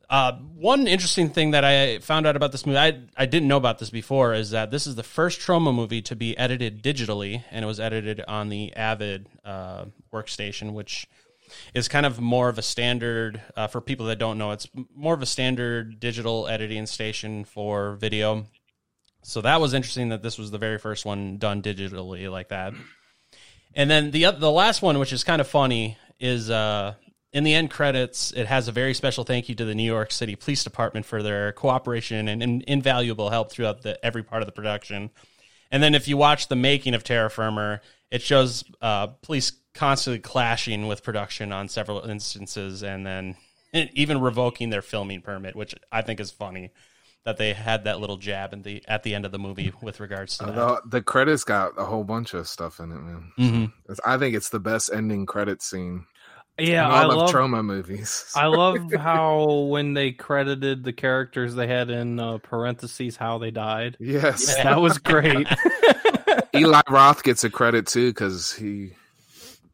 [0.09, 3.57] Uh, one interesting thing that I found out about this movie, I, I didn't know
[3.57, 7.45] about this before, is that this is the first Troma movie to be edited digitally,
[7.49, 11.07] and it was edited on the Avid uh, workstation, which
[11.73, 14.51] is kind of more of a standard uh, for people that don't know.
[14.51, 18.45] It's more of a standard digital editing station for video.
[19.23, 22.73] So that was interesting that this was the very first one done digitally like that.
[23.73, 26.93] And then the the last one, which is kind of funny, is uh,
[27.33, 28.31] in the end credits.
[28.31, 31.21] It has a very special thank you to the New York City Police Department for
[31.21, 35.09] their cooperation and, and invaluable help throughout the every part of the production.
[35.69, 40.19] And then if you watch the making of Terror Firmer, it shows uh, police constantly
[40.19, 43.35] clashing with production on several instances, and then
[43.93, 46.71] even revoking their filming permit, which I think is funny
[47.25, 49.99] that they had that little jab in the at the end of the movie with
[49.99, 50.55] regards to that.
[50.55, 53.31] The, the credits got a whole bunch of stuff in it, man.
[53.37, 53.63] Mhm.
[53.89, 56.05] It's- I think it's the best ending credit scene
[56.59, 58.31] Yeah, I love Troma movies.
[58.35, 63.49] I love how when they credited the characters, they had in uh, parentheses how they
[63.51, 63.97] died.
[63.99, 65.47] yes, That was great.
[66.55, 68.93] Eli Roth gets a credit too because he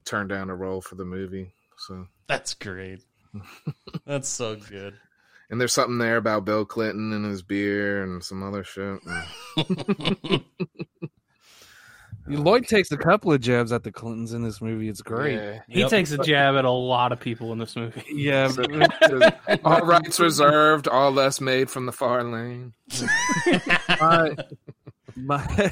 [0.06, 1.52] turned down a role for the movie.
[1.78, 3.02] So, That's great.
[4.06, 4.96] That's so good.
[5.50, 9.00] and there's something there about Bill Clinton and his beer and some other shit.
[12.28, 14.88] Lloyd takes a couple of jabs at the Clintons in this movie.
[14.90, 15.34] It's great.
[15.36, 15.60] Yeah.
[15.68, 15.90] he Yep.
[15.90, 18.04] takes a jab at a lot of people in this movie.
[18.14, 18.64] Yeah, So-
[19.66, 22.74] all rights reserved, all less made from the far lane.
[24.00, 24.36] my,
[25.16, 25.68] my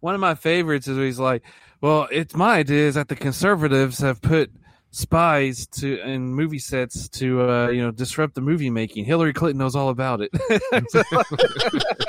[0.00, 1.42] one of my favorites is where he's like,
[1.80, 4.50] "Well, it's my idea is that the conservatives have put
[4.90, 9.04] spies to in movie sets to uh, you know disrupt the movie making.
[9.04, 10.30] Hillary Clinton knows all about it."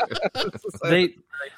[0.84, 1.16] They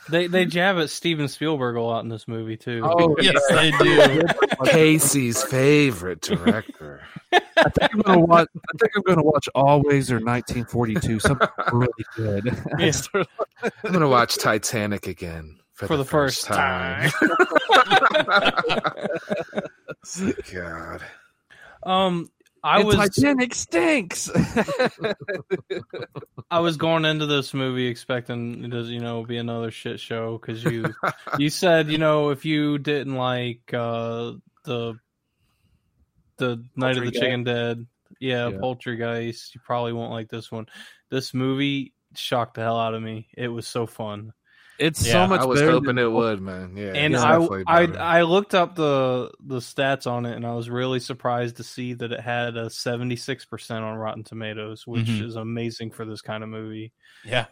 [0.09, 2.81] They they jab at Steven Spielberg a lot in this movie too.
[2.83, 4.21] Oh, yes, they do.
[4.65, 7.01] Casey's favorite director.
[7.31, 8.47] I think I'm gonna watch.
[8.55, 11.19] I think I'm gonna watch Always or 1942.
[11.19, 12.57] Something really good.
[12.77, 12.91] Yeah.
[13.83, 17.11] I'm gonna watch Titanic again for, For the first time,
[20.53, 21.01] God,
[21.83, 22.29] Um,
[22.63, 24.29] I And was Titanic stinks.
[26.51, 30.37] I was going into this movie expecting it to you know be another shit show
[30.37, 30.93] because you
[31.39, 34.33] you said you know if you didn't like uh
[34.65, 34.93] the
[36.37, 37.19] the Night of the Poultrygeist.
[37.19, 37.87] Chicken Dead,
[38.19, 38.57] yeah, Yeah.
[38.57, 40.67] Poultrygeist, you probably won't like this one.
[41.09, 43.27] This movie shocked the hell out of me.
[43.35, 44.33] It was so fun.
[44.81, 45.71] It's Yeah, so much I was better.
[45.71, 46.75] hoping than- it would, man.
[46.75, 47.35] Yeah, and I,
[47.67, 47.83] I.
[48.19, 51.93] I looked up the the stats on it, and I was really surprised to see
[51.93, 55.23] that it had a seventy six percent on Rotten Tomatoes, which Mhm.
[55.23, 56.91] is amazing for this kind of movie.
[57.23, 57.45] Yeah.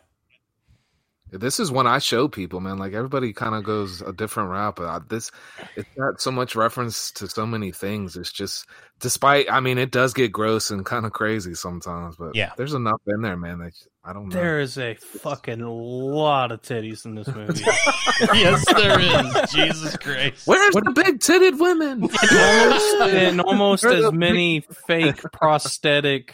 [1.32, 2.78] This is when I show people, man.
[2.78, 5.32] Like everybody kind of goes a different route, but I- this
[5.76, 8.15] it's got so much reference to so many things.
[8.18, 8.65] It's just,
[9.00, 12.52] despite, I mean, it does get gross and kind of crazy sometimes, but Yeah.
[12.58, 13.60] there's enough in there, man.
[13.60, 14.36] That I don't know.
[14.36, 17.62] There is a fucking lot of titties in this movie.
[18.34, 19.52] yes, there is.
[19.52, 20.48] Jesus Christ.
[20.48, 22.04] Where's the big titted women?
[22.04, 26.34] almost, and almost as many fake prosthetic,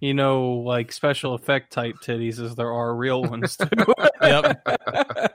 [0.00, 3.68] you know, like special effect type titties as there are real ones too.
[4.22, 4.66] Yep.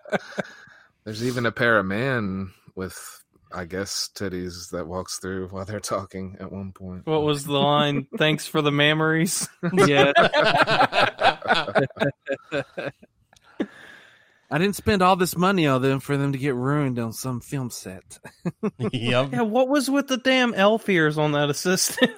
[1.06, 5.80] There's even a pair of man with, I guess, titties that walks through while they're
[5.80, 7.06] talking at one point.
[7.08, 8.08] what was the line?
[8.18, 9.48] Thanks for the memories.
[9.74, 10.12] Yeah,
[14.52, 17.42] I didn't spend all this money on them for them to get ruined on some
[17.42, 18.20] film set.
[18.80, 19.32] yep.
[19.32, 22.12] Yeah, what was with the damn elf ears on that assistant?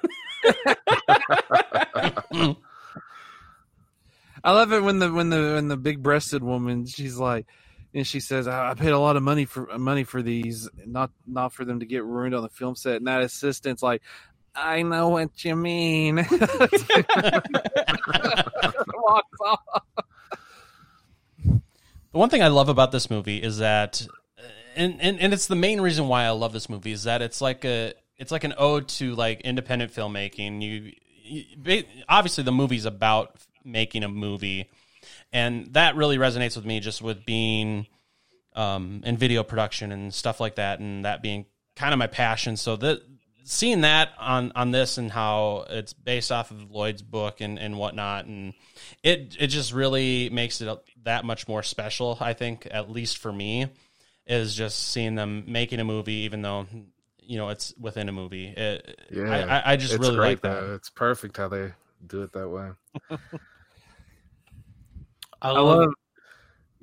[4.44, 7.46] I love it when the when the when the big breasted woman she's like
[7.92, 11.52] and she says I paid a lot of money for money for these not not
[11.52, 14.02] for them to get ruined on the film set and that assistant's like
[14.54, 16.16] I know what you mean
[18.96, 19.82] walks off.
[21.44, 24.04] The one thing I love about this movie is that,
[24.74, 27.40] and, and and it's the main reason why I love this movie is that it's
[27.40, 30.62] like a it's like an ode to like independent filmmaking.
[30.62, 34.70] You, you obviously the movie's about making a movie,
[35.32, 37.86] and that really resonates with me just with being
[38.54, 42.56] um, in video production and stuff like that, and that being kind of my passion.
[42.56, 43.02] So that
[43.44, 47.78] seeing that on on this and how it's based off of Lloyd's book and and
[47.78, 48.54] whatnot, and
[49.02, 50.68] it it just really makes it
[51.04, 52.18] that much more special.
[52.20, 53.68] I think, at least for me,
[54.26, 56.66] is just seeing them making a movie, even though
[57.28, 58.48] you know it's within a movie.
[58.48, 60.60] It, Yeah, I, I- I just it's really great, like that.
[60.62, 60.74] though.
[60.74, 61.72] It's perfect how they
[62.06, 62.70] do it that way.
[63.10, 63.18] I
[65.42, 65.78] I love.
[65.80, 65.90] love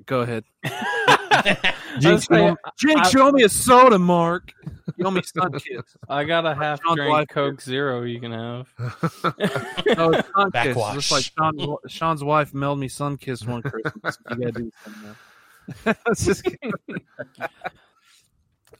[0.06, 4.52] go ahead Jake, was saying, show, Jake, I- show me a soda Mark
[4.96, 8.02] you owe me sun kiss I got a half Sean's drink wife- Coke Zero.
[8.02, 8.68] You can have.
[8.78, 8.92] No,
[9.34, 10.52] oh, it's sun kiss.
[10.52, 10.94] Backwash.
[10.94, 14.16] Just like Sean, Sean's wife mailed me sun kiss one Christmas.
[14.30, 15.02] You gotta do something.
[15.84, 15.94] now.
[16.06, 16.46] It's just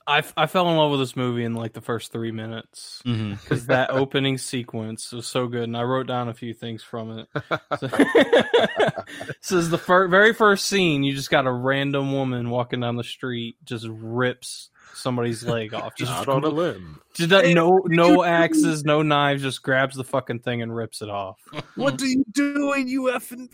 [0.09, 3.35] I, I fell in love with this movie in like the first three minutes mm-hmm.
[3.42, 7.19] because that opening sequence was so good, and I wrote down a few things from
[7.19, 7.29] it.
[7.79, 7.88] So,
[9.40, 11.03] so is the fir- very first scene.
[11.03, 15.94] You just got a random woman walking down the street, just rips somebody's leg off.
[15.99, 17.01] Just, Out on a limb.
[17.14, 21.09] just does- no no axes, no knives, just grabs the fucking thing and rips it
[21.11, 21.38] off.
[21.77, 23.49] what are you doing, you effing?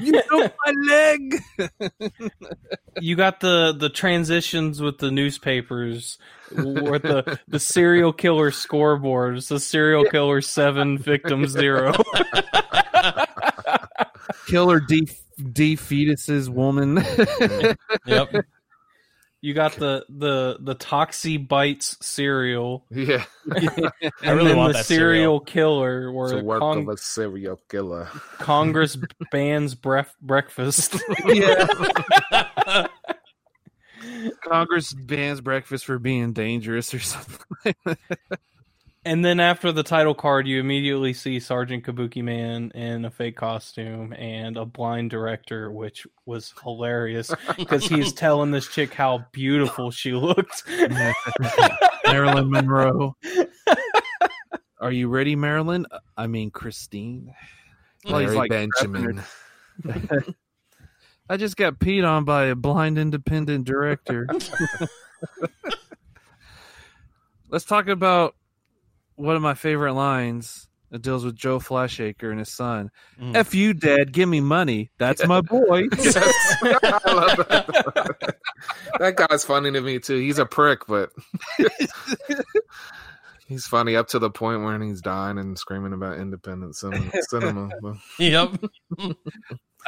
[0.02, 1.36] you broke my leg.
[3.00, 6.18] you got the the transitions with the newspapers
[6.56, 11.92] or the the serial killer scoreboards the serial killer seven victim zero
[14.46, 15.08] Killer D
[15.52, 17.02] D fetuses woman.
[18.06, 18.44] Yep.
[19.42, 23.90] You got the the the toxie bites cereal Yeah, I
[24.22, 26.96] and really then want the that serial killer it's a where work Cong- of a
[26.96, 28.08] serial killer.
[28.38, 28.96] congress
[29.32, 31.66] bans bref- breakfast yeah.
[34.44, 37.74] Congress bans breakfast for being dangerous or something.
[39.04, 44.12] And then after the title card you immediately see sergeant Kabukiman in a fake costume
[44.12, 50.12] and a blind director which was hilarious because he's telling this chick how beautiful she
[50.12, 50.62] looked
[52.06, 53.16] Marilyn Monroe.
[54.80, 55.86] Are you ready, Marilyn?
[56.16, 57.32] I mean, Christine.
[58.04, 59.22] Well, Larry like Benjamin.
[61.28, 64.26] I just got peed on by a blind independent director.
[67.48, 68.34] Let's talk about
[69.16, 70.68] one of my favorite lines.
[70.90, 72.90] It deals with Joe Fleischaker and his son.
[73.18, 73.34] Mm.
[73.34, 74.12] F you, Dad.
[74.12, 74.90] Give me money.
[74.98, 75.88] That's my boy.
[75.98, 76.16] Yes.
[76.62, 78.36] I love that.
[78.98, 80.18] that guy's funny to me too.
[80.18, 81.10] He's a prick, but
[83.46, 87.10] he's funny up to the point where he's dying and screaming about independent cinema.
[87.22, 87.70] cinema.
[88.18, 88.64] Yep.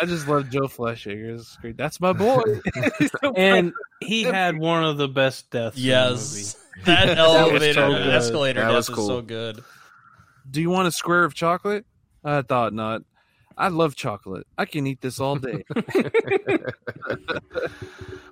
[0.00, 1.38] I just love Joe Fleischaker.
[1.38, 1.76] It's great.
[1.76, 2.42] That's my boy.
[3.36, 5.78] And he had one of the best deaths.
[5.78, 6.56] Yes.
[6.84, 8.14] That elevator so good.
[8.14, 9.64] escalator That death was is so good.
[10.50, 11.86] Do you want a square of chocolate?
[12.22, 13.02] I thought not.
[13.56, 14.46] I love chocolate.
[14.58, 15.64] I can eat this all day.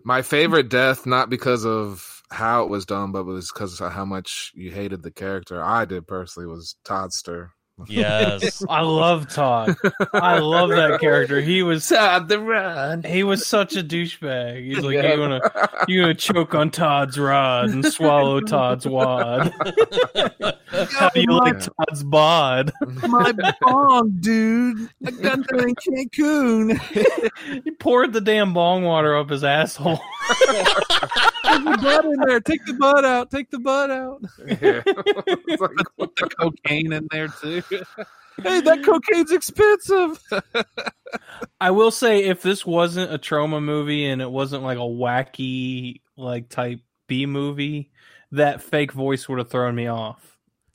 [0.05, 3.93] My favorite death, not because of how it was done, but it was because of
[3.93, 5.63] how much you hated the character.
[5.63, 7.51] I did personally was Toddster.
[7.89, 8.63] Yes.
[8.69, 9.75] I love Todd.
[10.13, 11.41] I love that character.
[11.41, 13.03] He was Todd the Run.
[13.03, 14.65] he was such a douchebag.
[14.65, 15.11] He's like, Yeah.
[15.13, 15.41] you gonna
[15.89, 19.53] you gonna choke on Todd's rod and swallow Todd's wad.
[20.91, 22.73] How do you like Todd's bod?
[23.09, 23.33] my
[23.63, 24.89] bong, dude.
[25.07, 27.31] I got that in Cancun.
[27.65, 30.01] He poured the damn bong water up his asshole.
[31.53, 32.41] There's the butt in there.
[32.41, 33.31] Take the butt out.
[33.31, 34.23] Take the butt out.
[34.47, 34.83] Yeah.
[35.61, 37.63] Like, Put the cocaine in there too.
[38.43, 40.21] hey, that cocaine's expensive.
[41.61, 46.01] I will say, if this wasn't a Troma movie and it wasn't like a wacky
[46.17, 47.93] like type B movie,
[48.33, 50.32] that fake voice would have thrown me off.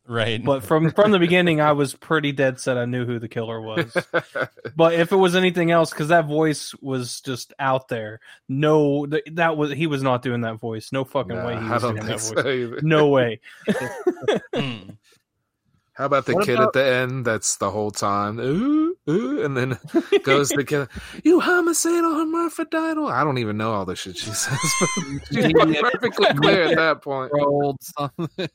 [0.10, 0.42] Right.
[0.44, 2.78] But from from the beginning, I was pretty dead set.
[2.78, 3.92] I knew who the killer was.
[4.76, 9.24] But if it was anything else, because that voice was just out there, no, th-
[9.34, 10.92] that was he was not doing that voice.
[10.92, 12.46] No fucking Nah, way he I was don't doing think that so voice.
[12.46, 12.80] either.
[12.84, 13.40] No way.
[14.56, 14.98] Mm.
[15.94, 19.44] How about the What kid about- at the end that's the whole time, ooh, ooh,
[19.44, 19.80] and then
[20.24, 20.88] goes to kill
[21.24, 23.00] you homicidal, hermaphrodite.
[23.00, 27.02] I don't even know all the shit she says, but she's perfectly clear at that
[27.02, 27.32] point.
[27.34, 28.50] Old something.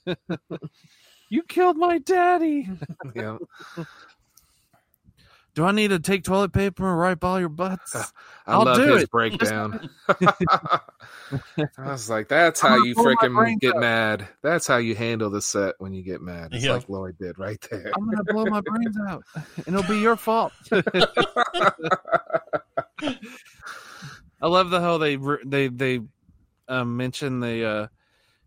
[1.33, 2.69] You killed my daddy.
[3.15, 3.39] Yeah.
[5.55, 7.95] Do I need to take toilet paper and wipe all your butts?
[8.47, 9.11] I I'll love do his it.
[9.11, 9.91] breakdown.
[10.09, 10.81] I
[11.79, 13.81] was like, that's how I'm you gonna blow my freaking get out.
[13.81, 14.29] mad.
[14.43, 16.53] That's how you handle the set when you get mad.
[16.53, 16.73] It's Yeah.
[16.75, 17.93] like Lloyd did right there.
[17.95, 20.53] I'm gonna blow my brains out, and it'll be your fault.
[24.41, 26.01] I love the how they they they
[26.69, 27.87] um, mention the uh,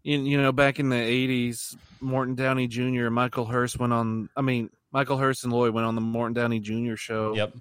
[0.05, 3.07] you, you know back in the '80s, Morton Downey Jr.
[3.07, 4.29] and Michael Herz went on.
[4.37, 6.95] I mean, Michael Herz and Lloyd went on the Morton Downey Jr.
[6.95, 7.35] show.
[7.35, 7.55] Yep.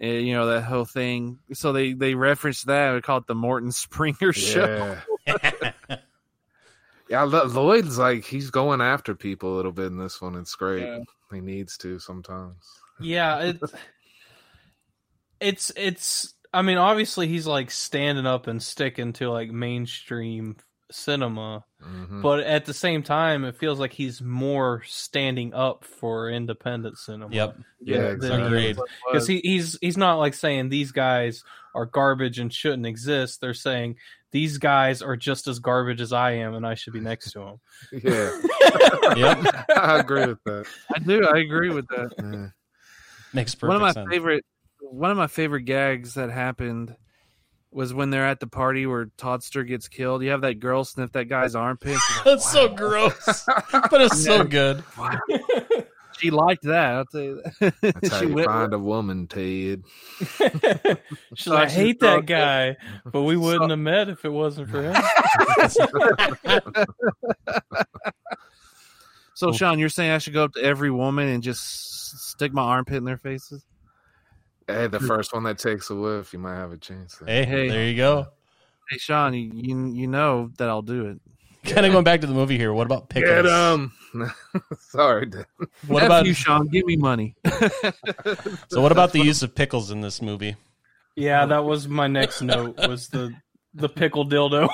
[0.00, 1.38] And, you know that whole thing.
[1.52, 2.92] So they they referenced that.
[2.92, 4.98] We call it the Morton Springer show.
[5.26, 5.96] Yeah.
[7.08, 10.36] Yeah, Lloyd's like he's going after people a little bit in this one.
[10.36, 10.84] It's great.
[10.84, 11.00] Yeah.
[11.32, 12.64] He needs to sometimes.
[13.00, 13.72] Yeah, it's
[15.40, 16.34] it's it's.
[16.52, 20.56] I mean, obviously, he's like standing up and sticking to like mainstream
[20.90, 22.22] cinema, Mhm.
[22.22, 27.34] but at the same time, it feels like he's more standing up for independent cinema.
[27.34, 27.56] Yep.
[27.80, 28.42] yeah, than exactly.
[28.46, 28.78] Agreed.
[29.10, 31.42] because he, he's he's not like saying these guys
[31.74, 33.40] are garbage and shouldn't exist.
[33.40, 33.96] They're saying
[34.32, 37.38] these guys are just as garbage as I am, and I should be next to
[37.40, 37.60] them.
[38.04, 38.40] Yeah,
[39.16, 39.66] Yep.
[39.76, 40.66] I agree with that.
[40.94, 41.26] I do.
[41.26, 42.12] I agree with that.
[42.18, 42.48] Yeah.
[43.32, 44.08] Makes perfect one of my sense.
[44.10, 44.44] favorite
[44.80, 46.96] one of my favorite gags that happened
[47.72, 50.22] was when they're at the party where Toddster gets killed.
[50.22, 51.92] You have that girl sniff that guy's armpit.
[52.16, 54.82] Like, That's so gross, but it's so good.
[56.18, 56.94] She liked that.
[56.94, 57.74] I'll tell you that.
[57.80, 59.84] That's how you went- find a woman, Ted.
[61.34, 62.26] She's like, I hate that drunk.
[62.26, 64.94] guy, but we wouldn't have met if it wasn't for him.
[69.34, 71.62] so, Sean, you're saying I should go up to every woman and just
[72.30, 73.64] stick my armpit in their faces?
[74.74, 77.20] Hey, the first one that takes a whiff, you might have a chance.
[77.26, 77.68] Hey, Hey.
[77.68, 78.26] there you go.
[78.90, 81.20] Hey, Sean, you you, you know that I'll do it.
[81.64, 82.72] Kind of going back to the movie here.
[82.72, 83.30] What about pickles?
[83.30, 83.92] Get him.
[84.78, 85.46] Sorry, Dad.
[85.86, 86.66] What F about you, Sean?
[86.68, 87.36] Give me money.
[88.68, 88.80] so?
[88.80, 90.56] What about the use of pickles in this movie?
[91.16, 92.76] Yeah, that was my next note.
[92.88, 93.32] Was the
[93.74, 94.68] the pickle dildo?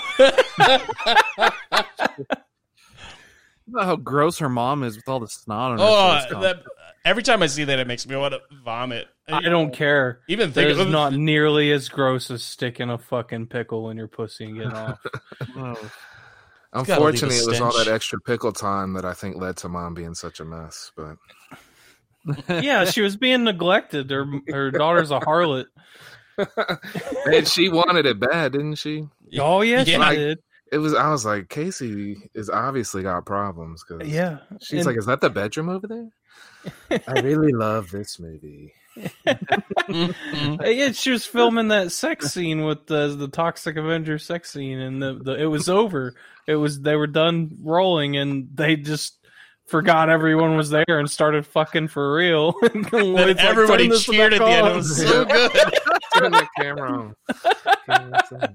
[3.67, 6.31] You know how gross her mom is with all the snot on her Oh, face.
[6.41, 6.63] that,
[7.07, 9.07] every time I see that, it makes me want to vomit.
[9.29, 10.21] I don't care.
[10.29, 14.09] even think There's of not nearly as gross as sticking a fucking pickle in your
[14.09, 14.99] pussy and getting off.
[16.73, 16.83] Oh.
[16.85, 19.57] gotta leave a Unfortunately, it was all that extra pickle time that I think led
[19.59, 20.93] to mom being such a mess.
[20.95, 21.17] But
[22.63, 24.11] yeah, she was being neglected.
[24.11, 25.67] Her her daughter's a harlot.
[27.27, 29.07] and she wanted it bad, didn't she?
[29.39, 30.13] Oh yeah, she Yeah.
[30.15, 30.39] did.
[30.73, 30.93] It was.
[30.95, 35.21] I was like, Casey is obviously got problems because Yeah, she's And- like, "Is that
[35.21, 36.09] the bedroom over there?"
[36.91, 38.73] I really love this movie.
[39.89, 45.03] Yeah, she was filming that sex scene with the the Toxic Avenger sex scene, and
[45.03, 46.15] the, the it was over.
[46.47, 49.17] It was they were done rolling, and they just
[49.67, 52.55] forgot everyone was there and started fucking for real.
[52.63, 54.67] And Then Lloyd's like, everybody cheered at the end.
[54.69, 55.53] It was so good.
[56.19, 57.15] Turn that camera oh, on.
[57.89, 58.51] Okay, that's it.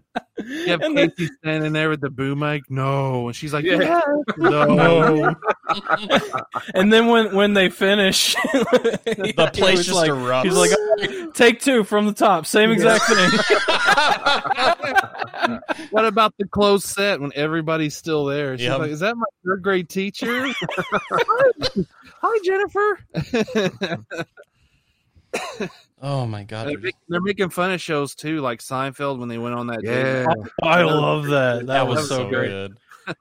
[0.46, 2.64] You have And then- Casey standing there with the boom mic.
[2.70, 3.80] No, and she's like, Yeah.
[3.82, 4.02] "Yeah,
[4.38, 5.36] no." No.
[6.74, 10.44] and then when when they finish, The place just like, erupts.
[10.44, 13.30] He's like, "All right, take two from the top, same exact thing.
[15.92, 18.58] what about the closed set when everybody's still there?
[18.58, 18.80] She's Yep.
[18.80, 21.86] like, "Is that my third grade teacher?" Hi,
[22.24, 23.00] Hi, Jennifer.
[26.02, 26.68] Oh my god.
[26.68, 29.84] they're, making, they're making fun of shows too, like Seinfeld when they went on that.
[29.84, 30.26] Yeah.
[30.64, 31.60] I love that.
[31.60, 32.50] That, That was, was so so great.
[32.50, 32.78] good.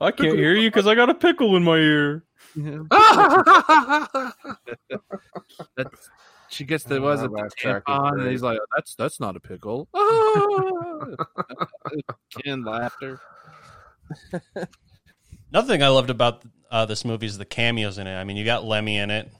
[0.00, 2.24] I can't hear you because I got a pickle in my ear.
[5.76, 6.10] That's,
[6.48, 8.58] she gets the Oh, was that it the laugh track is tampon, and he's like,
[8.76, 11.06] "That's that's not a pickle." Ah!
[12.42, 13.20] Ken laughter.
[15.50, 18.14] Another thing I loved about uh, this movie is the cameos in it.
[18.14, 19.30] I mean, you got Lemmy in it.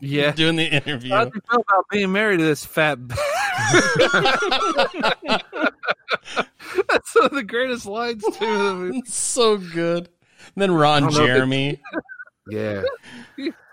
[0.00, 0.30] Yeah.
[0.36, 1.10] doing the interview.
[1.10, 2.98] How do you feel about being married to this fat?
[6.88, 8.44] That's one of the greatest lines too.
[8.44, 8.98] in the.
[8.98, 10.08] It's so good.
[10.54, 11.80] And then Ron I don't know if it- Jeremy.
[12.48, 12.82] Yeah.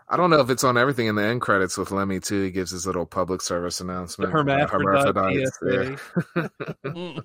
[0.09, 2.43] I don't know if it's on everything in the end credits with Lemmy too.
[2.43, 4.31] He gives his little public service announcement.
[4.33, 5.99] about Hermaphrodite hermaphrodites.
[6.85, 7.23] Mm.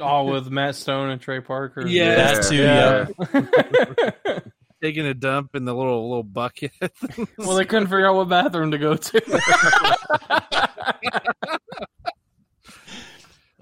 [0.00, 1.86] Oh, with Matt Stone and Trey Parker.
[1.86, 2.14] Yeah.
[2.14, 4.38] That too, yeah.
[4.82, 6.72] Taking a dump in the little little bucket.
[7.38, 9.20] well, they couldn't figure out what bathroom to go to.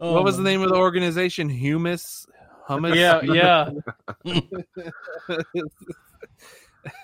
[0.01, 1.49] Oh what was the my- name of the organization?
[1.49, 2.27] Humus.
[2.69, 2.95] Hummus.
[2.95, 3.71] yeah, yeah.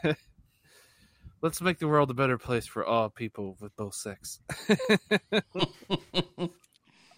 [1.42, 4.40] Let's make the world a better place for all people with both sex.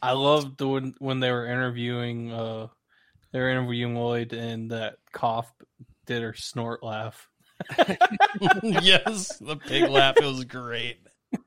[0.03, 2.33] I loved the, when when they were interviewing.
[2.33, 2.69] Uh,
[3.33, 5.53] they were interviewing Lloyd, and that cough
[6.07, 7.29] did her snort laugh.
[8.63, 10.17] yes, the pig laugh.
[10.17, 10.99] It was great.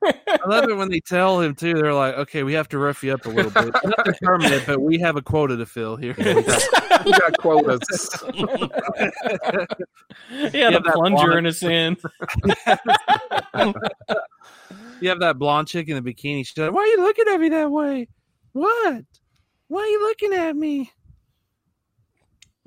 [0.04, 1.74] I love it when they tell him too.
[1.74, 3.74] They're like, "Okay, we have to rough you up a little bit.
[3.84, 7.82] Not determined, but we have a quota to fill here." We got quotas.
[10.30, 11.98] He had Yeah, a plunger in his hand.
[15.02, 16.46] You have that blonde chick in the bikini.
[16.46, 18.10] She's like, "Why are you looking at me that way?
[18.52, 19.04] What?
[19.70, 20.92] Why are you looking at me?"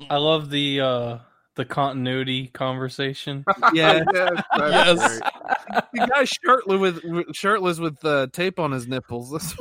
[0.09, 1.18] I love the uh,
[1.57, 3.44] the continuity conversation.
[3.74, 4.42] Yeah, yes.
[4.59, 5.09] Yes.
[5.09, 5.82] great.
[5.92, 9.30] the guy's shirtless with with- shirtless with uh, tape on his nipples.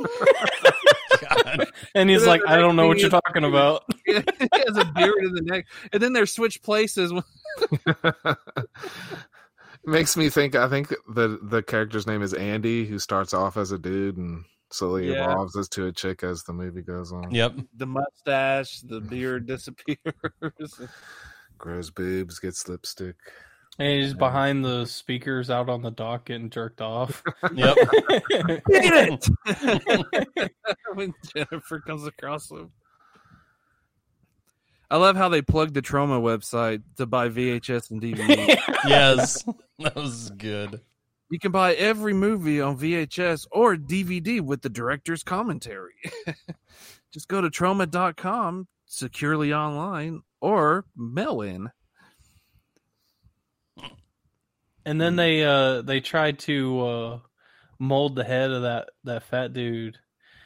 [1.20, 1.66] God.
[1.94, 3.84] And he's And like, I don't know what you're is- talking about.
[4.06, 7.12] he has a beard in the neck, and then they're switched places.
[9.84, 10.54] Makes me think.
[10.54, 14.44] I think the the character's name is Andy, who starts off as a dude and
[14.70, 15.24] slowly Yeah.
[15.32, 17.30] evolves as to a chick as the movie goes on.
[17.32, 17.54] Yep.
[17.76, 20.80] The mustache, the beard disappears.
[21.62, 23.14] Grows boobs, gets lipstick.
[23.78, 27.22] And he's behind the speakers out on the dock getting jerked off.
[27.54, 27.76] Yep.
[28.68, 30.52] Get it!
[30.94, 32.72] when Jennifer comes across him.
[34.90, 38.58] I love how they plugged the Troma website to buy VHS and DVD.
[38.88, 39.44] yes.
[39.78, 40.80] That was good.
[41.30, 45.94] you can buy every movie on VHS or DVD with the director's commentary.
[47.14, 51.70] Just go to troma.com securely online or mail in.
[54.84, 57.18] And then they uh they tried to uh
[57.78, 59.98] mold the head of that that fat dude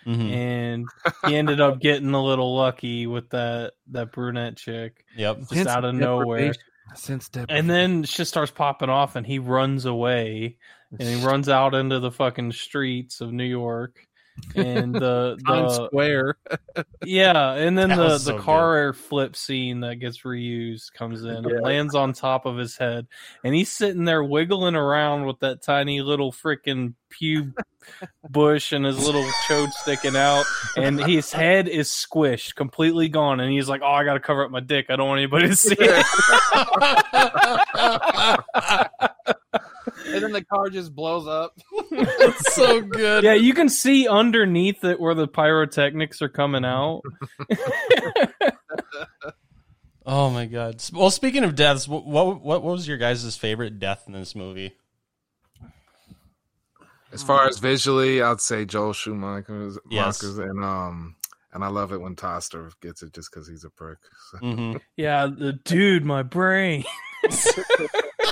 [0.07, 0.31] Mhm.
[0.31, 0.87] and
[1.27, 5.39] he ended up getting a little lucky with that that brunette chick Yep.
[5.39, 6.39] just Sense out of of nowhere.
[6.39, 6.63] deprivation.
[6.95, 10.59] Since And then she starts popping off and he runs away
[10.93, 14.06] and he runs out into the fucking streets of New York
[14.55, 16.37] and the the Square.
[17.05, 21.45] yeah, and then That the the so car flip scene that gets reused comes in
[21.45, 23.07] and lands on top of his head,
[23.45, 27.53] and he's sitting there wiggling around with that tiny little freaking pube
[28.31, 30.45] bush and his little chode sticking out,
[30.77, 34.45] and his head is squished, completely gone, and he's like, "Oh, I got to cover
[34.45, 34.87] up my dick.
[34.89, 36.07] I don't want anybody to see it."
[40.07, 41.59] and then the car just blows up.
[42.19, 43.25] It's so good.
[43.25, 47.03] yeah, you can see underneath it where the pyrotechnics are coming out.
[50.09, 50.81] Oh my god.
[50.93, 54.73] Well, speaking of deaths, what what, what was your guys' favorite death in this movie?
[57.13, 60.23] As far as visually, I'd say Joel Schumacher's Yes.
[60.23, 61.17] And um,
[61.53, 63.99] and I love it when Toddster gets it just because he's a prick.
[64.31, 64.39] So.
[64.41, 66.85] hmm Yeah, the dude, my brain.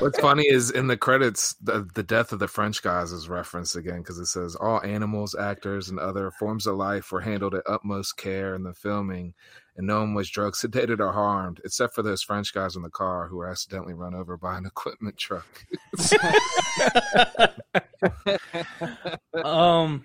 [0.00, 3.76] What's funny is in the credits, the, the death of the French guys is referenced
[3.76, 7.62] again because it says all animals, actors, and other forms of life were handled at
[7.66, 9.34] utmost care in the filming,
[9.76, 12.90] and no one was drug sedated or harmed, except for those French guys in the
[12.90, 15.64] car who were accidentally run over by an equipment truck.
[19.44, 20.04] um,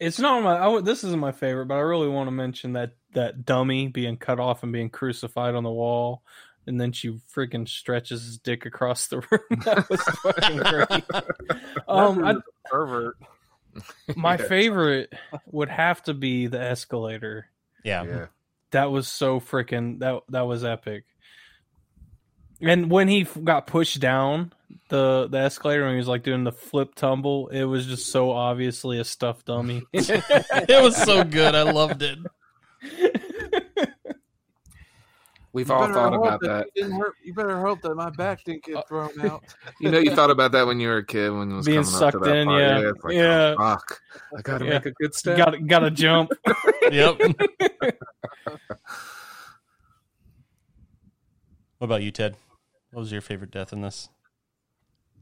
[0.00, 0.58] it's not my.
[0.58, 4.16] I, this isn't my favorite, but I really want to mention that that dummy being
[4.16, 6.22] cut off and being crucified on the wall,
[6.66, 9.60] and then she freaking stretches his dick across the room.
[9.64, 11.04] that was fucking great.
[11.86, 13.16] Um, I, Pervert.
[14.16, 15.12] my favorite
[15.50, 17.48] would have to be the escalator.
[17.84, 18.04] Yeah.
[18.04, 18.26] yeah.
[18.70, 21.04] That was so freaking that that was epic.
[22.60, 24.52] And when he got pushed down
[24.88, 28.30] the the escalator and he was like doing the flip tumble, it was just so
[28.30, 29.82] obviously a stuffed dummy.
[29.92, 31.54] it was so good.
[31.54, 32.18] I loved it.
[35.54, 36.66] We've You all thought about that.
[36.74, 39.44] it didn't hurt- You better hope that my back didn't get oh, thrown out.
[39.80, 41.84] You know, you thought about that when you were a kid when it was Being
[41.84, 42.60] coming up to sucked that in, part.
[42.60, 42.88] yeah.
[42.90, 43.54] it's like, Yeah.
[43.56, 44.00] oh, fuck.
[44.36, 44.70] I got to Yeah.
[44.72, 45.36] make a good step.
[45.38, 46.32] got got to jump.
[46.90, 47.18] Yep.
[51.78, 52.36] what about you, Ted?
[52.92, 54.08] What was your favorite death in this?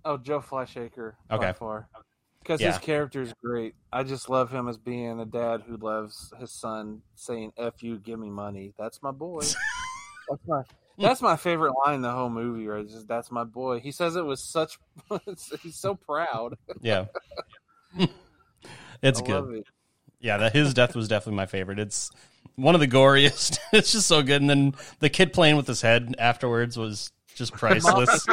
[0.05, 1.13] Oh, Joe Fleischaker.
[1.31, 1.47] Okay.
[1.47, 1.89] By far.
[2.41, 2.69] Because Yeah.
[2.73, 3.75] his character is great.
[3.93, 7.99] I just love him as being a dad who loves his son saying, F you,
[7.99, 8.73] give me money.
[8.79, 9.43] That's my boy.
[10.33, 10.63] That's my
[10.97, 11.03] hmm.
[11.03, 12.89] that's my favorite line in the whole movie, right?
[12.89, 13.81] Just that's my boy.
[13.81, 14.79] He says it with such
[15.63, 16.57] he's so proud.
[16.81, 17.07] Yeah.
[19.03, 19.55] it's I good.
[19.55, 19.67] it.
[20.21, 21.81] Yeah, that his death was definitely my favorite.
[21.81, 22.11] It's
[22.57, 23.59] one of the goriest.
[23.73, 24.41] it's just so good.
[24.41, 28.27] And then the kid playing with his head afterwards was just priceless.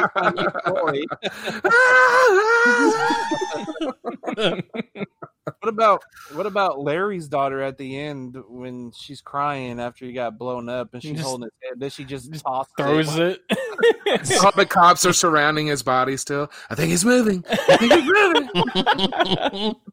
[5.60, 10.38] What about what about Larry's daughter at the end when she's crying after he got
[10.38, 11.80] blown up and she's Just- holding his head?
[11.80, 13.40] Does she just toss Throws it.
[14.42, 16.50] All the cops are surrounding his body still.
[16.68, 17.44] I think he's moving.
[17.48, 18.10] I think he's
[19.44, 19.74] moving.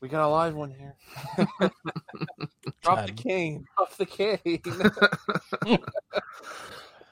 [0.00, 0.96] We got a live one here.
[2.82, 3.64] Drop the cane.
[3.76, 4.60] Drop the cane.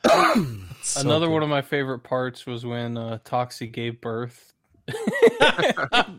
[0.04, 1.32] So Another good.
[1.34, 4.54] one of my favorite parts was when uh, Toxie gave birth.
[4.88, 6.14] to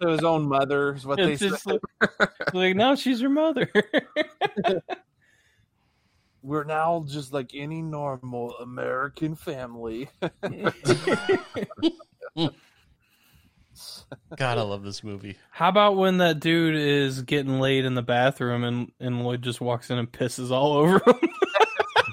[0.00, 1.80] his own mother is what they It's said.
[2.00, 3.68] like, like, no, she's your mother.
[6.42, 10.08] We're now just like any normal American family.
[14.36, 15.36] God, I love this movie.
[15.50, 19.60] How about when that dude is getting laid in the bathroom and, and Lloyd just
[19.60, 21.14] walks in and pisses all over him?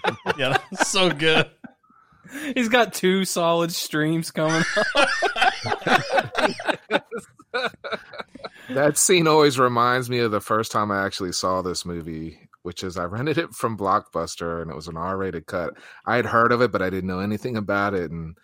[0.37, 1.49] Yeah, that's so good.
[2.55, 4.63] He's got two solid streams coming.
[8.69, 12.83] That scene always reminds me of the first time I actually saw this movie, which
[12.83, 15.73] is I rented it from Blockbuster and it was an R rated cut.
[16.05, 18.11] I had heard of it, but I didn't know anything about it.
[18.11, 18.37] And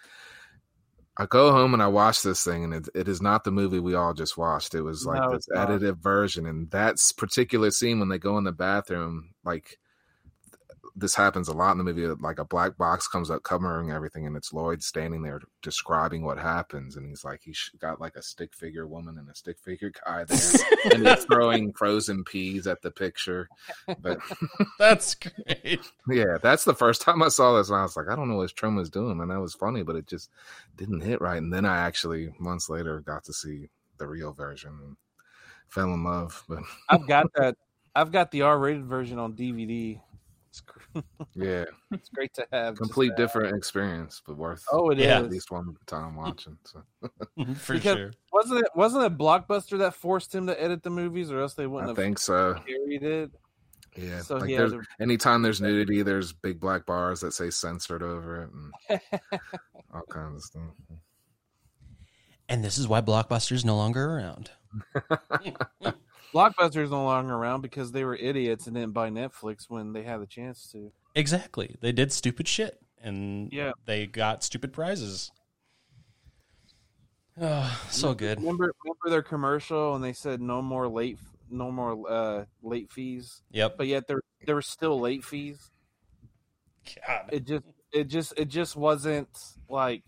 [1.18, 3.80] I go home and I watch this thing, and it, it is not the movie
[3.80, 4.74] we all just watched.
[4.74, 6.46] It was like No, this edited version.
[6.46, 9.78] And that particular scene when they go in the bathroom, like
[10.96, 12.06] this happens a lot in the movie.
[12.08, 16.38] Like a black box comes up covering everything, and it's Lloyd standing there describing what
[16.38, 16.96] happens.
[16.96, 20.26] And he's like, he's got like a stick figure woman and a stick figure guy
[20.26, 20.38] there,
[20.94, 23.48] and he's throwing frozen peas at the picture.
[24.02, 24.20] But
[24.80, 25.80] That's great.
[26.08, 28.38] yeah, that's the first time I saw this, and I was like, I don't know
[28.38, 30.30] what Troma's doing, and that was funny, but it just
[30.76, 31.38] didn't hit right.
[31.38, 34.98] And then I actually months later got to see the real version and
[35.70, 36.44] fell in love.
[36.50, 37.56] But I've got that.
[37.96, 40.00] I've got the R-rated version on DVD.
[40.52, 41.00] It's, gr-
[41.34, 42.74] yeah, it's great to have.
[42.74, 45.06] just complete different experience, but worth Oh, it is.
[45.06, 45.20] Yeah.
[45.20, 46.58] at least one time watching.
[46.66, 46.84] So
[47.40, 48.12] mm-hmm, For Because- sure.
[48.34, 48.68] Wasn't it?
[48.76, 51.92] Wasn't it Blockbuster that forced him to edit the movies, or else they wouldn't I
[51.92, 52.56] have think so.
[52.68, 53.32] carried it?
[53.96, 57.50] Yeah, So like he there's had anytime there's nudity, there's big black bars that say
[57.50, 59.02] censored over it and
[59.94, 60.98] all kinds of stuff.
[62.50, 64.52] And this is why Blockbuster's no longer around.
[65.12, 65.50] Hmm,
[65.82, 65.90] hmm.
[66.34, 70.22] Blockbuster's no longer around because they were idiots and didn't buy Netflix when they had
[70.22, 70.92] the chance to.
[71.16, 71.76] Exactly.
[71.82, 73.72] They did stupid shit and Yeah.
[73.86, 75.32] they got stupid prizes.
[77.40, 78.40] Oh, so good.
[78.40, 81.18] Remember, remember their commercial and they said no more late,
[81.50, 83.78] no more uh, late fees, Yep.
[83.78, 85.70] but yet there there were still late fees.
[87.08, 87.30] God.
[87.32, 89.30] It just it just it just wasn't
[89.70, 90.04] like,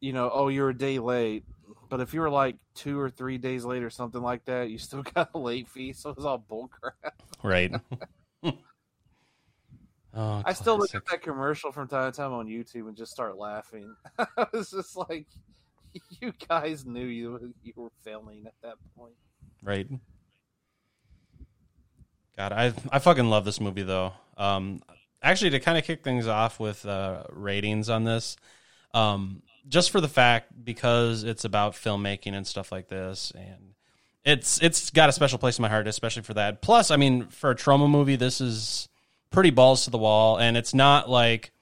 [0.00, 1.44] you know, oh you're a day late.
[1.90, 4.78] But if you were like two or three days late or something like that, you
[4.78, 5.92] still got a late fee.
[5.92, 7.12] So it was all bullcrap.
[7.42, 7.74] Right.
[10.14, 13.12] oh, I still look at that commercial from time to time on YouTube and just
[13.12, 13.94] start laughing.
[14.18, 15.26] I was just like,
[16.20, 19.14] you guys knew you you were failing at that point.
[19.62, 19.88] Right.
[22.36, 24.12] God, I I fucking love this movie though.
[24.38, 24.80] Um,
[25.22, 28.36] actually, to kind of kick things off with uh, ratings on this,
[28.94, 33.74] um, just for the fact because it's about filmmaking and stuff like this, and
[34.24, 36.60] it's it's got a special place in my heart, especially for that.
[36.60, 38.88] Plus, I mean, for a Troma movie, this is
[39.30, 41.52] pretty balls to the wall, and it's not like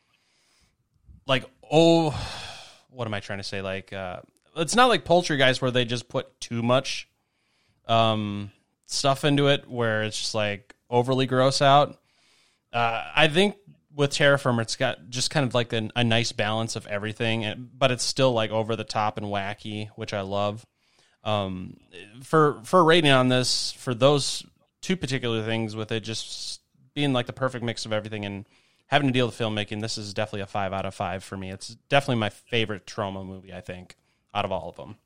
[1.26, 2.10] like oh,
[2.90, 3.60] what am I trying to say?
[3.60, 4.20] Like, uh,
[4.56, 7.08] it's not like Poultrygeist where they just put too much
[7.86, 8.50] um
[8.86, 11.98] stuff into it, where it's just like overly gross out.
[12.72, 13.56] Uh, I think
[13.98, 17.68] with Terror Firmer, it's got just kind of like a, a nice balance of everything,
[17.76, 20.64] but it's still like over the top and wacky, which I love.
[21.24, 21.78] Um,
[22.22, 24.46] for for rating on this, for those
[24.82, 26.60] two particular things, with it just
[26.94, 28.46] being like the perfect mix of everything and
[28.86, 31.50] having to deal with filmmaking, this is definitely a five out of five for me.
[31.50, 33.52] It's definitely my favorite Troma movie.
[33.52, 33.96] I think
[34.32, 34.96] out of all of them.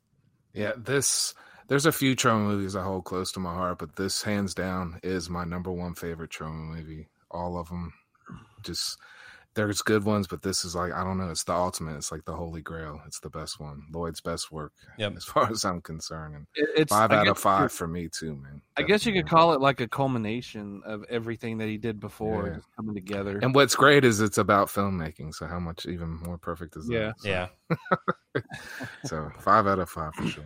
[0.52, 1.32] Yeah, this
[1.68, 5.00] there's a few Troma movies I hold close to my heart, but this hands down
[5.02, 7.08] is my number one favorite Troma movie.
[7.30, 7.94] All of them,
[8.62, 8.98] just
[9.54, 11.30] there's good ones, but this is like I don't know.
[11.30, 11.96] It's the ultimate.
[11.96, 13.00] It's like the holy grail.
[13.06, 13.82] It's the best one.
[13.92, 15.12] Lloyd's best work, Yep.
[15.16, 16.34] as far as I'm concerned.
[16.36, 18.62] And it's five I out of five for me too, man.
[18.78, 22.46] I guess you could call it like a culmination of everything that he did before
[22.48, 22.54] Yeah.
[22.54, 23.38] just coming together.
[23.42, 25.34] And what's great is it's about filmmaking.
[25.34, 27.12] So how much even more perfect is Yeah.
[27.18, 27.20] that?
[27.20, 27.48] So, Yeah,
[29.04, 30.44] So five out of five for sure.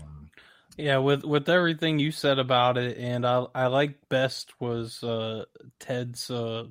[0.77, 5.45] Yeah, with with everything you said about it, and I I like best was uh,
[5.79, 6.65] Ted's uh,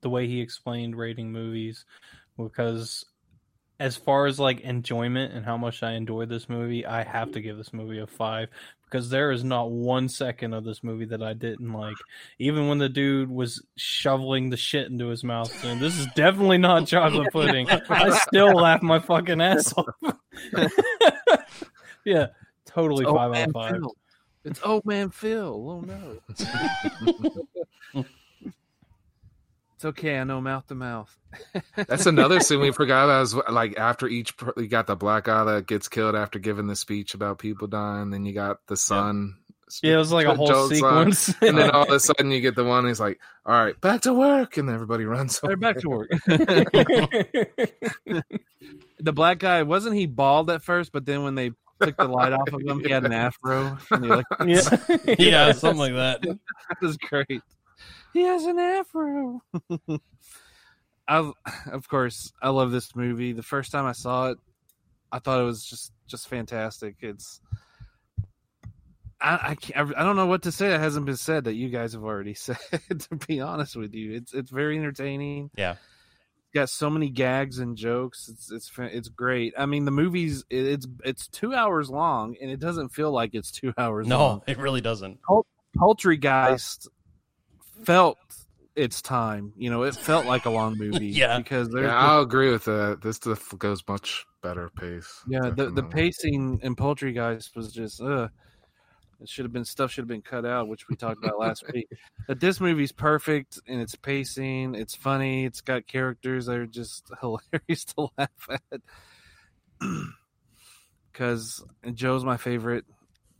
[0.00, 1.84] the way he explained rating movies,
[2.36, 3.04] because
[3.80, 7.40] as far as like enjoyment and how much I enjoyed this movie, I have to
[7.40, 8.48] give this movie a five
[8.84, 11.94] because there is not one second of this movie that I didn't like.
[12.38, 16.58] Even when the dude was shoveling the shit into his mouth, and this is definitely
[16.58, 17.68] not chocolate pudding.
[17.70, 19.86] I still laugh my fucking ass off.
[22.04, 22.26] yeah,
[22.64, 23.72] totally It's five out of five.
[23.72, 23.96] Phil.
[24.44, 25.70] It's old man Phil.
[25.70, 26.18] Oh no.
[29.78, 30.18] it's okay.
[30.18, 31.16] I know mouth to mouth.
[31.76, 33.22] That's another scene we forgot about.
[33.22, 36.66] Is like after each, per- you got the black guy that gets killed after giving
[36.66, 38.10] the speech about people dying.
[38.10, 39.36] Then you got the son.
[39.80, 41.12] Yeah, it was like a whole Joe's son.
[41.12, 41.32] sequence.
[41.42, 42.88] And then all of a sudden you get the one.
[42.88, 45.38] He's like, "All right, back to work," and everybody runs.
[45.38, 46.08] They're back to work.
[48.98, 52.32] the black guy wasn't he bald at first, but then when they took the light
[52.32, 53.78] off of him, he had an afro.
[53.92, 56.22] And you're like, yeah, yeah, something like that.
[56.22, 56.38] that
[56.82, 57.42] was great.
[58.12, 59.40] He has an afro.
[61.08, 61.32] I,
[61.72, 63.32] of course, I love this movie.
[63.32, 64.38] The first time I saw it,
[65.10, 66.96] I thought it was just just fantastic.
[67.00, 67.40] It's
[69.20, 71.70] I I, can't, I don't know what to say that hasn't been said that you
[71.70, 72.58] guys have already said.
[72.70, 75.50] to be honest with you, it's it's very entertaining.
[75.56, 75.76] Yeah.
[76.54, 78.28] got so many gags and jokes.
[78.28, 79.54] It's it's it's great.
[79.56, 83.50] I mean, the movie's it's it's two hours long, and it doesn't feel like it's
[83.50, 84.06] two hours.
[84.06, 84.38] long.
[84.38, 85.20] No, it really doesn't.
[85.76, 86.88] Poultrygeist
[87.84, 88.18] felt
[88.76, 89.52] its time.
[89.56, 91.08] You know, it felt like a long movie.
[91.08, 91.38] Yeah.
[91.38, 93.00] because there's Yeah, I'll agree with that.
[93.02, 95.20] This stuff goes much better pace.
[95.26, 95.90] yeah the the definitely.
[95.92, 98.28] pacing in Poultrygeist was just uh
[99.20, 101.64] it should have been stuff should have been cut out, which we talked about last
[101.72, 101.88] week.
[102.28, 104.74] But this movie's perfect in its pacing.
[104.76, 105.44] It's funny.
[105.44, 108.80] It's got characters that are just hilarious to laugh at.
[111.12, 111.64] Because
[111.94, 112.84] Joe's my favorite.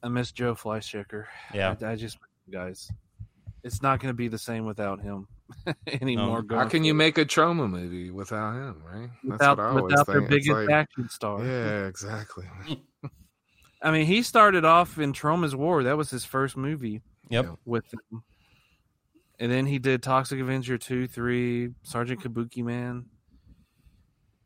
[0.03, 1.27] I miss Joe Fleischaker.
[1.55, 2.19] Yeah, I, I just
[2.51, 2.91] guys,
[3.65, 5.27] it's not going to be the same without him
[6.01, 6.39] anymore.
[6.39, 6.43] No.
[6.43, 8.83] going How can you make a Troma movie without him?
[8.85, 9.11] Right?
[9.25, 11.45] without, without their It's biggest like- action star?
[11.45, 12.47] Yeah, exactly.
[13.83, 15.85] I mean, he started off in Troma's War.
[15.85, 17.55] That was his first movie yep.
[17.65, 18.25] with them.
[19.39, 23.05] And then he did Toxic Avenger 2, 3, Sergeant Kabukiman,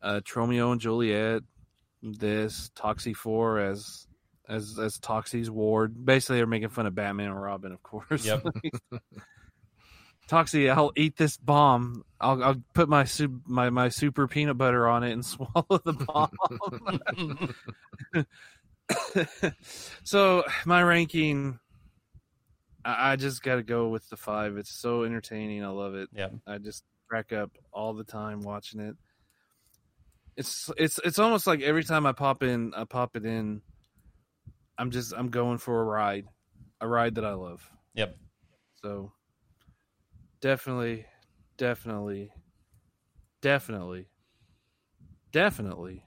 [0.03, 1.43] uh, Tromeo and Juliet,
[2.03, 4.07] this, Toxie 4 as
[4.49, 6.05] as as Toxie's ward.
[6.05, 8.25] Basically, they're making fun of Batman and Robin, of course.
[8.25, 8.45] Yep.
[10.29, 12.05] Toxie, I'll eat this bomb.
[12.21, 15.93] I'll, I'll put my, soup, my my super peanut butter on it and swallow the
[15.93, 16.31] bomb.
[20.05, 21.59] so my ranking,
[22.85, 24.57] I, I just got to go with the five.
[24.57, 25.65] It's so entertaining.
[25.65, 26.09] I love it.
[26.15, 28.97] Yeah, I just crack up all the time watching it.
[30.37, 33.61] It's it's it's almost like every time I pop in, I pop it in.
[34.79, 36.27] I'm just I'm going for a ride,
[36.81, 37.69] a ride that I love.
[37.95, 38.17] Yep.
[38.83, 39.13] So
[40.41, 41.07] definitely,
[41.57, 42.33] definitely,
[43.41, 44.09] definitely,
[45.33, 46.05] definitely.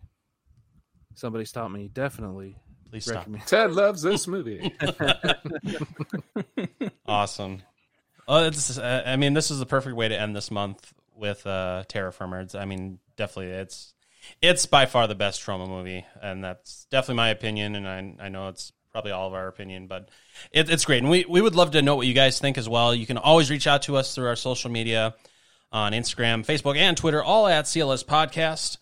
[1.15, 1.89] Somebody stop me.
[1.93, 2.57] Definitely
[2.89, 3.17] Please stop.
[3.17, 3.47] recommend.
[3.47, 4.73] Ted loves this movie.
[7.07, 7.61] Awesome.
[8.27, 8.77] Oh, it's.
[8.77, 12.11] Uh, I mean, this is the perfect way to end this month with uh, Terror
[12.11, 12.41] Firmer.
[12.41, 13.93] It's- I mean, definitely, it's
[14.41, 17.75] it's by far the best Troma movie, and that's definitely my opinion.
[17.75, 20.09] And I I know it's probably all of our opinion, but
[20.51, 21.01] it, it's great.
[21.01, 22.95] And we we would love to know what you guys think as well.
[22.95, 25.15] You can always reach out to us through our social media
[25.71, 28.77] on Instagram, Facebook, and Twitter, all at CLS Podcast.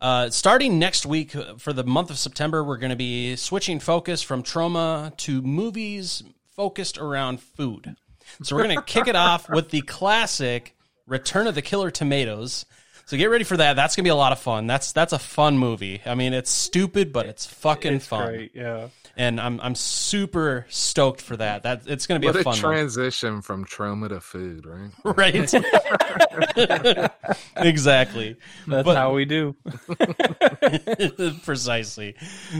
[0.00, 3.78] Uh, starting next week uh, for the month of September, we're going to be switching
[3.78, 6.24] focus from Troma to movies
[6.56, 7.94] focused around food.
[8.42, 10.74] So we're going to kick it off with the classic
[11.06, 12.64] Return of the Killer Tomatoes.
[13.06, 13.74] So get ready for that.
[13.74, 14.66] That's going to be a lot of fun.
[14.66, 16.00] That's that's a fun movie.
[16.06, 18.26] I mean, it's stupid, but it's fucking It's fun.
[18.28, 18.88] great, yeah.
[19.16, 21.64] And I'm I'm super stoked for that.
[21.64, 22.60] That it's going to be What a a fun one.
[22.60, 24.90] transition from Troma to food, right?
[25.04, 25.52] right?
[27.56, 28.36] exactly.
[28.66, 29.54] That's But- how we do.
[31.44, 32.14] Precisely.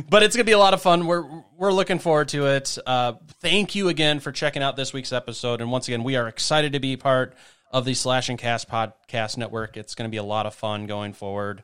[0.09, 1.07] But it's going to be a lot of fun.
[1.07, 1.25] We're
[1.57, 2.77] we're looking forward to it.
[2.87, 5.61] Uh, thank you again for checking out this week's episode.
[5.61, 7.35] And once again, we are excited to be part
[7.73, 9.77] of the Slash and Cast podcast network.
[9.77, 11.63] It's going to be a lot of fun going forward.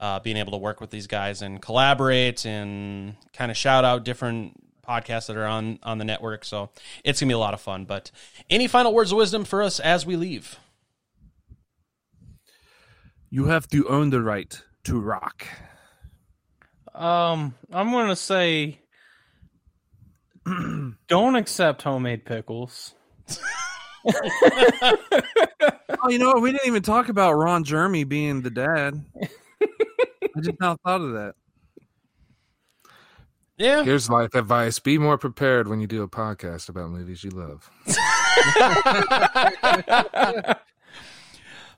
[0.00, 4.04] Uh, being able to work with these guys and collaborate and kind of shout out
[4.04, 6.44] different podcasts that are on on the network.
[6.44, 6.70] So
[7.04, 7.84] it's gonna be a lot of fun.
[7.84, 8.10] But
[8.50, 10.58] any final words of wisdom for us as we leave?
[13.30, 15.46] You have to own the right to rock.
[16.94, 18.80] Um, I'm gonna say,
[21.08, 22.94] don't accept homemade pickles.
[26.02, 26.42] Oh, you know what?
[26.42, 29.02] We didn't even talk about Ron Jeremy being the dad.
[29.62, 31.34] I just now thought of that.
[33.56, 37.30] Yeah, Here's life advice: Be more prepared when you do a podcast about movies you
[37.30, 37.70] love.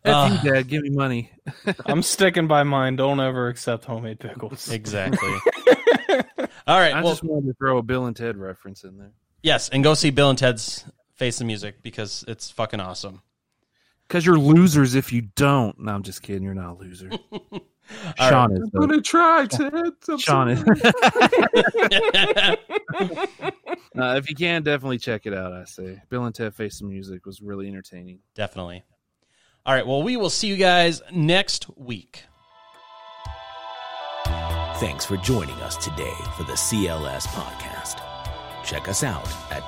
[0.06, 0.68] Uh, you, Dad.
[0.68, 1.32] Give me money.
[1.86, 2.96] I'm sticking by mine.
[2.96, 4.70] Don't ever accept homemade pickles.
[4.70, 5.28] exactly.
[6.66, 6.94] All right.
[6.94, 9.12] I well, just wanted to throw a Bill and Ted reference in there.
[9.42, 10.84] Yes, and go see Bill and Ted's
[11.16, 13.22] Face the Music because it's fucking awesome.
[14.06, 15.78] Because you're losers if you don't.
[15.80, 16.42] No, I'm just kidding.
[16.42, 17.10] You're not a loser.
[18.18, 18.62] Sean is.
[18.62, 18.80] I'm though.
[18.80, 19.72] gonna try, Ted.
[20.08, 20.64] I'm Sean is.
[23.98, 25.54] Uh, if you can, definitely check it out.
[25.54, 28.18] I say Bill and Ted Face the Music was really entertaining.
[28.34, 28.84] Definitely.
[29.64, 29.86] All right.
[29.86, 32.24] Well, we will see you guys next week.
[34.76, 38.02] Thanks for joining us today for the CLS Podcast.
[38.64, 39.62] Check us out at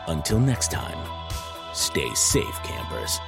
[0.07, 0.97] Until next time,
[1.73, 3.19] stay safe, campers.